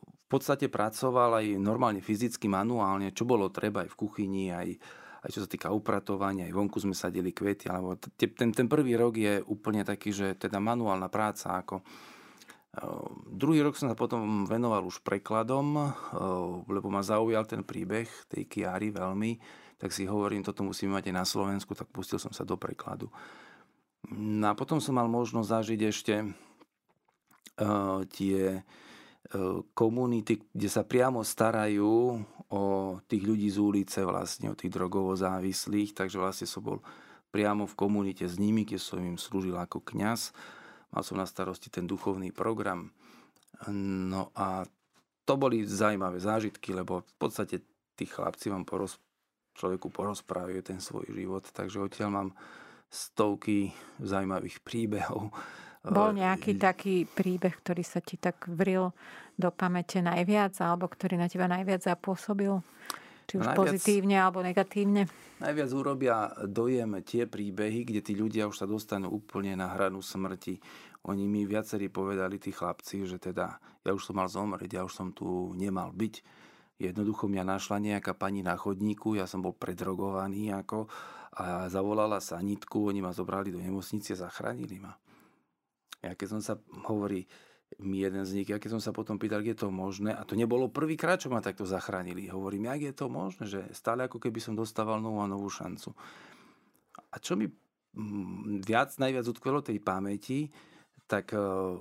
[0.00, 4.80] v podstate pracoval aj normálne fyzicky, manuálne, čo bolo treba aj v kuchyni, aj,
[5.26, 9.18] aj čo sa týka upratovania, aj vonku sme sadili kvety, alebo ten, ten prvý rok
[9.18, 11.82] je úplne taký, že teda manuálna práca, ako
[13.32, 15.96] Druhý rok som sa potom venoval už prekladom,
[16.68, 19.40] lebo ma zaujal ten príbeh tej Kiary veľmi,
[19.80, 23.08] tak si hovorím, toto musíme mať aj na Slovensku, tak pustil som sa do prekladu.
[24.12, 26.14] No a potom som mal možnosť zažiť ešte
[28.12, 28.60] tie
[29.72, 32.20] komunity, kde sa priamo starajú
[32.52, 36.78] o tých ľudí z ulice, vlastne o tých drogovo závislých, takže vlastne som bol
[37.34, 40.30] priamo v komunite s nimi, kde som im slúžil ako kňaz
[40.96, 42.88] Mal som na starosti ten duchovný program.
[43.68, 44.64] No a
[45.28, 47.60] to boli zaujímavé zážitky, lebo v podstate
[47.98, 48.96] tí chlapci vám poroz,
[49.60, 52.30] človeku porozprávajú ten svoj život, takže odtiaľ mám
[52.88, 55.32] stovky zaujímavých príbehov.
[55.86, 58.90] Bol nejaký taký príbeh, ktorý sa ti tak vril
[59.38, 62.58] do pamäte najviac, alebo ktorý na teba najviac zapôsobil?
[63.26, 65.06] Či už najviac, pozitívne alebo negatívne?
[65.42, 70.58] Najviac urobia dojem tie príbehy, kde tí ľudia už sa dostanú úplne na hranu smrti.
[71.06, 74.94] Oni mi viacerí povedali, tí chlapci, že teda ja už som mal zomrieť, ja už
[74.94, 76.14] som tu nemal byť.
[76.82, 80.90] Jednoducho mňa našla nejaká pani na chodníku, ja som bol predrogovaný ako
[81.36, 84.96] a zavolala sanitku, oni ma zobrali do nemocnice zachránili ma.
[86.06, 86.54] Ja keď som sa,
[86.86, 87.26] hovorí,
[87.82, 90.70] mi jeden z nich, keď som sa potom pýtal, je to možné, a to nebolo
[90.70, 92.30] prvýkrát, čo ma takto zachránili.
[92.30, 95.90] Hovorím, jak je to možné, že stále ako keby som dostával novú a novú šancu.
[97.10, 100.48] A čo mi mm, viac, najviac utkvelo tej pamäti,
[101.10, 101.38] tak e,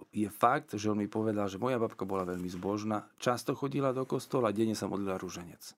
[0.10, 4.10] je fakt, že on mi povedal, že moja babka bola veľmi zbožná, často chodila do
[4.10, 5.78] kostola, denne sa modlila rúženec.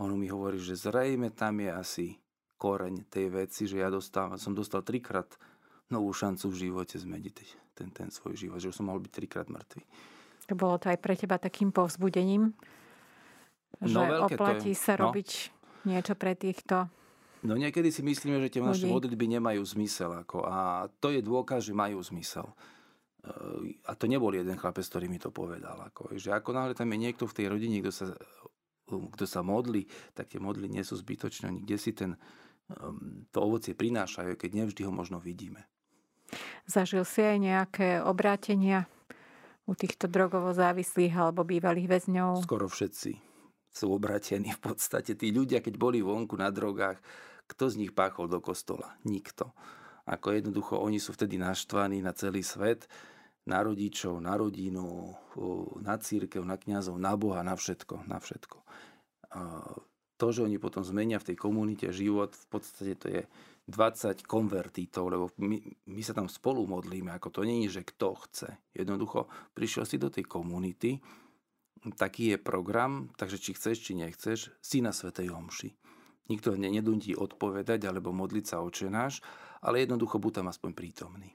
[0.00, 2.06] On mi hovorí, že zrejme tam je asi
[2.60, 5.28] koreň tej veci, že ja dostal, som dostal trikrát
[5.90, 9.48] novú šancu v živote zmeniť ten, ten svoj život, že už som mohol byť trikrát
[9.48, 9.82] mŕtvy.
[10.52, 12.52] Bolo to aj pre teba takým povzbudením?
[13.80, 15.08] Že no, oplatí sa no.
[15.08, 15.48] robiť
[15.88, 16.92] niečo pre týchto
[17.42, 20.14] No niekedy si myslíme, že tie naše modlitby nemajú zmysel.
[20.22, 22.46] Ako, a to je dôkaz, že majú zmysel.
[22.46, 22.54] E,
[23.82, 25.74] a to nebol jeden chlapec, ktorý mi to povedal.
[25.90, 28.06] Ako, že ako náhle tam je niekto v tej rodine, kto sa,
[28.86, 31.66] kto sa modlí, tak tie modly nie sú zbytočné.
[31.66, 32.14] Kde si ten,
[33.34, 35.66] to ovocie prinášajú, keď nevždy ho možno vidíme.
[36.66, 38.86] Zažil si aj nejaké obrátenia
[39.66, 42.42] u týchto drogovo závislých alebo bývalých väzňov?
[42.46, 43.12] Skoro všetci
[43.72, 45.16] sú obratení v podstate.
[45.16, 47.00] Tí ľudia, keď boli vonku na drogách,
[47.48, 48.94] kto z nich páchol do kostola?
[49.08, 49.50] Nikto.
[50.04, 52.90] Ako jednoducho oni sú vtedy naštvaní na celý svet,
[53.46, 55.14] na rodičov, na rodinu,
[55.82, 58.06] na církev, na kňazov, na Boha, na všetko.
[58.06, 58.58] Na všetko.
[60.18, 63.22] To, že oni potom zmenia v tej komunite život, v podstate to je
[63.68, 68.18] 20 konvertítov, lebo my, my sa tam spolu modlíme, ako to nie je, že kto
[68.26, 68.48] chce.
[68.74, 70.98] Jednoducho prišiel si do tej komunity,
[71.94, 75.70] taký je program, takže či chceš, či nechceš, si na Svetej Omši.
[76.30, 79.22] Nikto nedúti odpovedať alebo modliť sa očenáš,
[79.62, 81.30] ale jednoducho buď tam aspoň prítomný.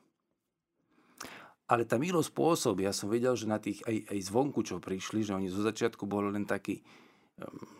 [1.67, 5.27] Ale tá milo spôsob, ja som videl, že na tých aj, aj zvonku, čo prišli,
[5.27, 6.79] že oni zo začiatku boli len takí,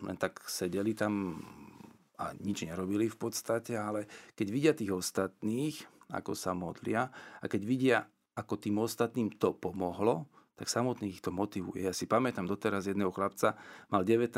[0.04, 1.40] len tak sedeli tam
[2.18, 5.76] a nič nerobili v podstate, ale keď vidia tých ostatných,
[6.10, 7.06] ako sa modlia
[7.38, 7.98] a keď vidia,
[8.34, 10.26] ako tým ostatným to pomohlo,
[10.58, 11.86] tak samotných ich to motivuje.
[11.86, 13.54] Ja si pamätám doteraz jedného chlapca,
[13.94, 14.34] mal 19,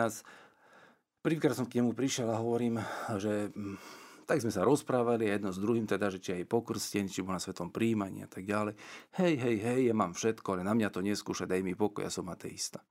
[1.25, 2.77] prvýkrát som k nemu prišiel a hovorím,
[3.17, 3.81] že hm,
[4.29, 7.43] tak sme sa rozprávali jedno s druhým, teda, že či aj pokrstený, či bol na
[7.43, 8.77] svetom príjmaní a tak ďalej.
[9.17, 12.13] Hej, hej, hej, ja mám všetko, ale na mňa to neskúša, daj mi pokoj, ja
[12.13, 12.85] som ateista.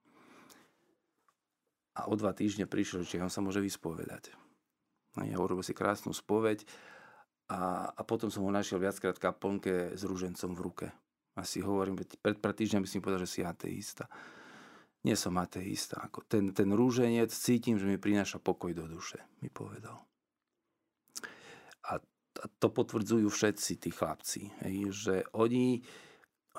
[1.96, 4.49] A o dva týždne prišiel, či on sa môže vyspovedať.
[5.28, 6.64] Ja urobil si krásnu spoveď
[7.50, 10.88] a, a potom som ho našiel viackrát v kaplnke s rúžencom v ruke.
[11.34, 14.06] A si hovorím, pred pred týždňami si mi povedal, že si ateista.
[15.08, 16.04] Nie som ateista.
[16.04, 19.96] Ako ten, ten rúženec cítim, že mi prináša pokoj do duše, mi povedal.
[21.88, 21.96] A,
[22.44, 25.80] a to potvrdzujú všetci tí chlapci, hej, že oni,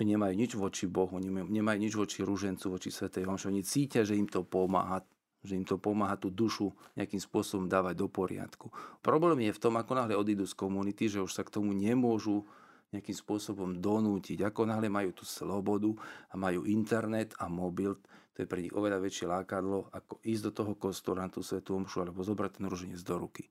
[0.01, 3.53] oni nemajú nič voči Bohu, nemajú nič voči rúžencu, voči Svetej Homši.
[3.53, 5.05] Oni cítia, že im to pomáha
[5.41, 8.69] že im to pomáha tú dušu nejakým spôsobom dávať do poriadku.
[9.01, 12.45] Problém je v tom, ako náhle odídu z komunity, že už sa k tomu nemôžu
[12.91, 14.43] nejakým spôsobom donútiť.
[14.45, 15.95] Ako náhle majú tú slobodu
[16.29, 17.97] a majú internet a mobil,
[18.35, 21.79] to je pre nich oveľa väčšie lákadlo, ako ísť do toho kostola na tú svetú
[21.79, 23.47] omšu alebo zobrať ten ruženec do ruky.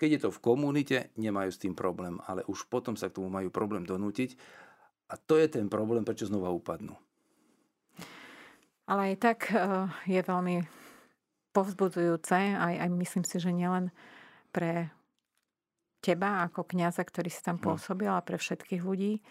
[0.00, 3.30] Keď je to v komunite, nemajú s tým problém, ale už potom sa k tomu
[3.30, 4.34] majú problém donútiť
[5.12, 6.96] a to je ten problém, prečo znova upadnú.
[8.86, 10.56] Ale aj tak eh, je veľmi
[11.52, 13.92] povzbudzujúce, aj, aj myslím si, že nielen
[14.50, 14.88] pre
[16.02, 17.72] teba ako kňaza, ktorý si tam no.
[17.72, 19.22] pôsobil a pre všetkých ľudí,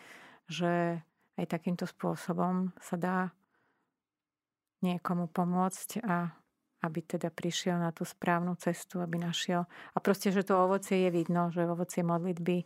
[0.47, 1.01] že
[1.35, 3.17] aj takýmto spôsobom sa dá
[4.85, 6.31] niekomu pomôcť a
[6.81, 9.69] aby teda prišiel na tú správnu cestu, aby našiel.
[9.93, 12.65] A proste, že to ovocie je vidno, že ovocie modlitby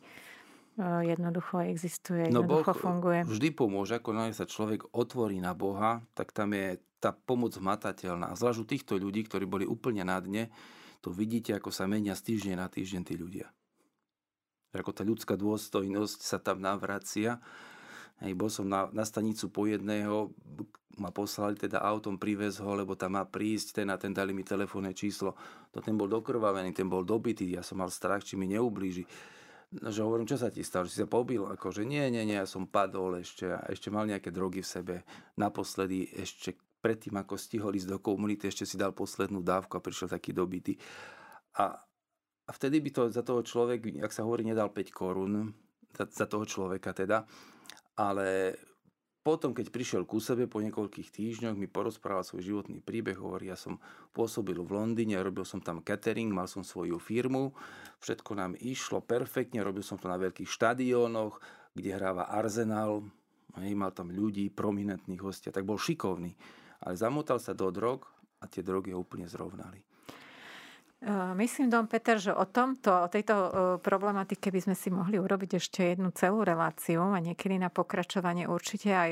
[0.77, 3.19] jednoducho existuje, no jednoducho boh funguje.
[3.23, 8.35] vždy pomôže, ako sa človek otvorí na Boha, tak tam je tá pomoc hmatateľná.
[8.35, 10.51] Zvlášť u týchto ľudí, ktorí boli úplne na dne,
[10.99, 13.47] to vidíte, ako sa menia z týždňa na týždeň tí ľudia.
[14.75, 17.39] Ako tá ľudská dôstojnosť sa tam navracia.
[18.19, 20.35] Hej, bol som na, na stanicu po jedného,
[20.99, 24.43] ma poslali teda autom, privez ho, lebo tam má prísť, ten a ten dali mi
[24.43, 25.35] telefónne číslo.
[25.71, 29.07] To ten bol dokrvavený, ten bol dobitý, ja som mal strach, či mi neublíži.
[29.75, 31.43] No, že hovorím, čo sa ti stalo, že si sa pobil?
[31.43, 34.95] Akože nie, nie, nie, ja som padol ešte a ešte mal nejaké drogy v sebe.
[35.35, 40.07] Naposledy ešte predtým, ako stihol ísť do komunity, ešte si dal poslednú dávku a prišiel
[40.07, 40.79] taký dobitý.
[41.59, 41.75] A,
[42.45, 45.51] a vtedy by to za toho človek, ak sa hovorí, nedal 5 korún,
[45.91, 47.25] za, za toho človeka teda,
[47.99, 48.55] ale
[49.25, 53.57] potom, keď prišiel ku sebe po niekoľkých týždňoch, mi porozprával svoj životný príbeh, hovorí, ja
[53.57, 53.81] som
[54.13, 57.49] pôsobil v Londýne, robil som tam catering, mal som svoju firmu,
[58.05, 61.41] všetko nám išlo perfektne, robil som to na veľkých štadiónoch,
[61.73, 63.01] kde hráva Arsenal,
[63.57, 66.37] hej, mal tam ľudí, prominentných hostia, tak bol šikovný.
[66.85, 68.05] Ale zamotal sa do drog
[68.37, 69.81] a tie drogy ho úplne zrovnali.
[71.35, 73.35] Myslím, Dom Peter, že o tomto, o tejto
[73.83, 78.89] problematike by sme si mohli urobiť ešte jednu celú reláciu a niekedy na pokračovanie určite
[78.89, 79.11] aj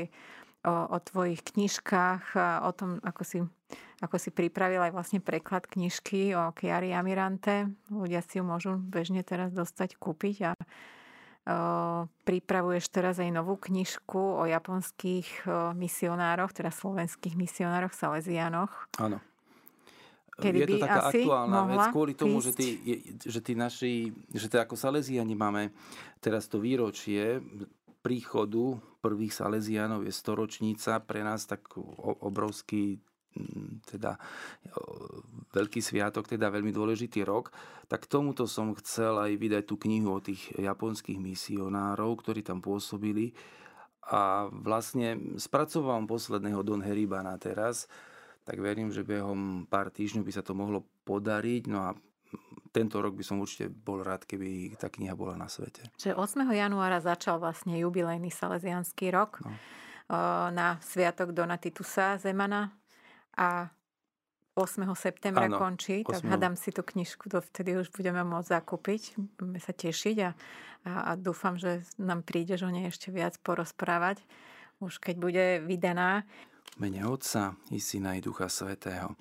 [0.65, 2.33] o, o tvojich knižkách
[2.65, 3.37] o tom, ako si,
[4.01, 7.69] ako si pripravil aj vlastne preklad knižky o Chiari Amirante.
[7.93, 10.63] Ľudia si ju môžu bežne teraz dostať, kúpiť a o,
[12.25, 15.45] pripravuješ teraz aj novú knižku o japonských
[15.77, 18.89] misionároch, teda slovenských misionároch, Salesianoch.
[18.97, 19.21] Áno.
[20.33, 22.81] Kedy je to taká aktuálna vec kvôli tomu, že tí,
[23.21, 25.69] že tí naši, že teda ako Salesiani máme
[26.17, 27.37] teraz to výročie
[28.03, 31.63] príchodu prvých Salesianov je storočnica, pre nás tak
[32.23, 32.99] obrovský
[33.89, 34.17] teda
[35.53, 37.49] veľký sviatok, teda veľmi dôležitý rok,
[37.89, 43.33] tak tomuto som chcel aj vydať tú knihu o tých japonských misionárov, ktorí tam pôsobili.
[44.13, 47.87] A vlastne spracoval posledného Don Heribana teraz,
[48.43, 51.63] tak verím, že behom pár týždňov by sa to mohlo podariť.
[51.71, 51.89] No a
[52.73, 55.85] tento rok by som určite bol rád, keby tá kniha bola na svete.
[56.01, 56.49] Že 8.
[56.49, 59.53] januára začal vlastne jubilejný salesianský rok no.
[60.49, 62.73] na Sviatok Donatitusa Zemana
[63.37, 63.69] a
[64.53, 64.85] 8.
[64.93, 66.13] septembra ano, končí, 8.
[66.13, 70.29] tak hádam si tú knižku, to vtedy už budeme môcť zakúpiť, budeme sa tešiť a,
[70.85, 74.21] a, a dúfam, že nám prídeš o nej ešte viac porozprávať,
[74.77, 76.21] už keď bude vydaná
[76.77, 79.13] mene Otca i Syna i Ducha Svetého.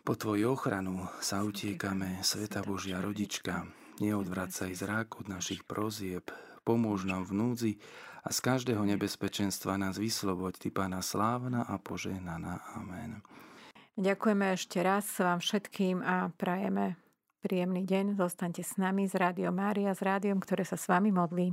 [0.00, 3.68] Po Tvoju ochranu sa utiekame, Sveta Božia Rodička.
[4.00, 6.32] Neodvracaj zrák od našich prozieb,
[6.64, 7.72] pomôž nám v núdzi
[8.24, 12.64] a z každého nebezpečenstva nás vysloboď, Ty Pána slávna a požehnaná.
[12.80, 13.20] Amen.
[14.00, 16.96] Ďakujeme ešte raz vám všetkým a prajeme
[17.44, 18.16] príjemný deň.
[18.16, 21.52] Zostaňte s nami z Rádio Mária, s rádiom, ktoré sa s vami modlí.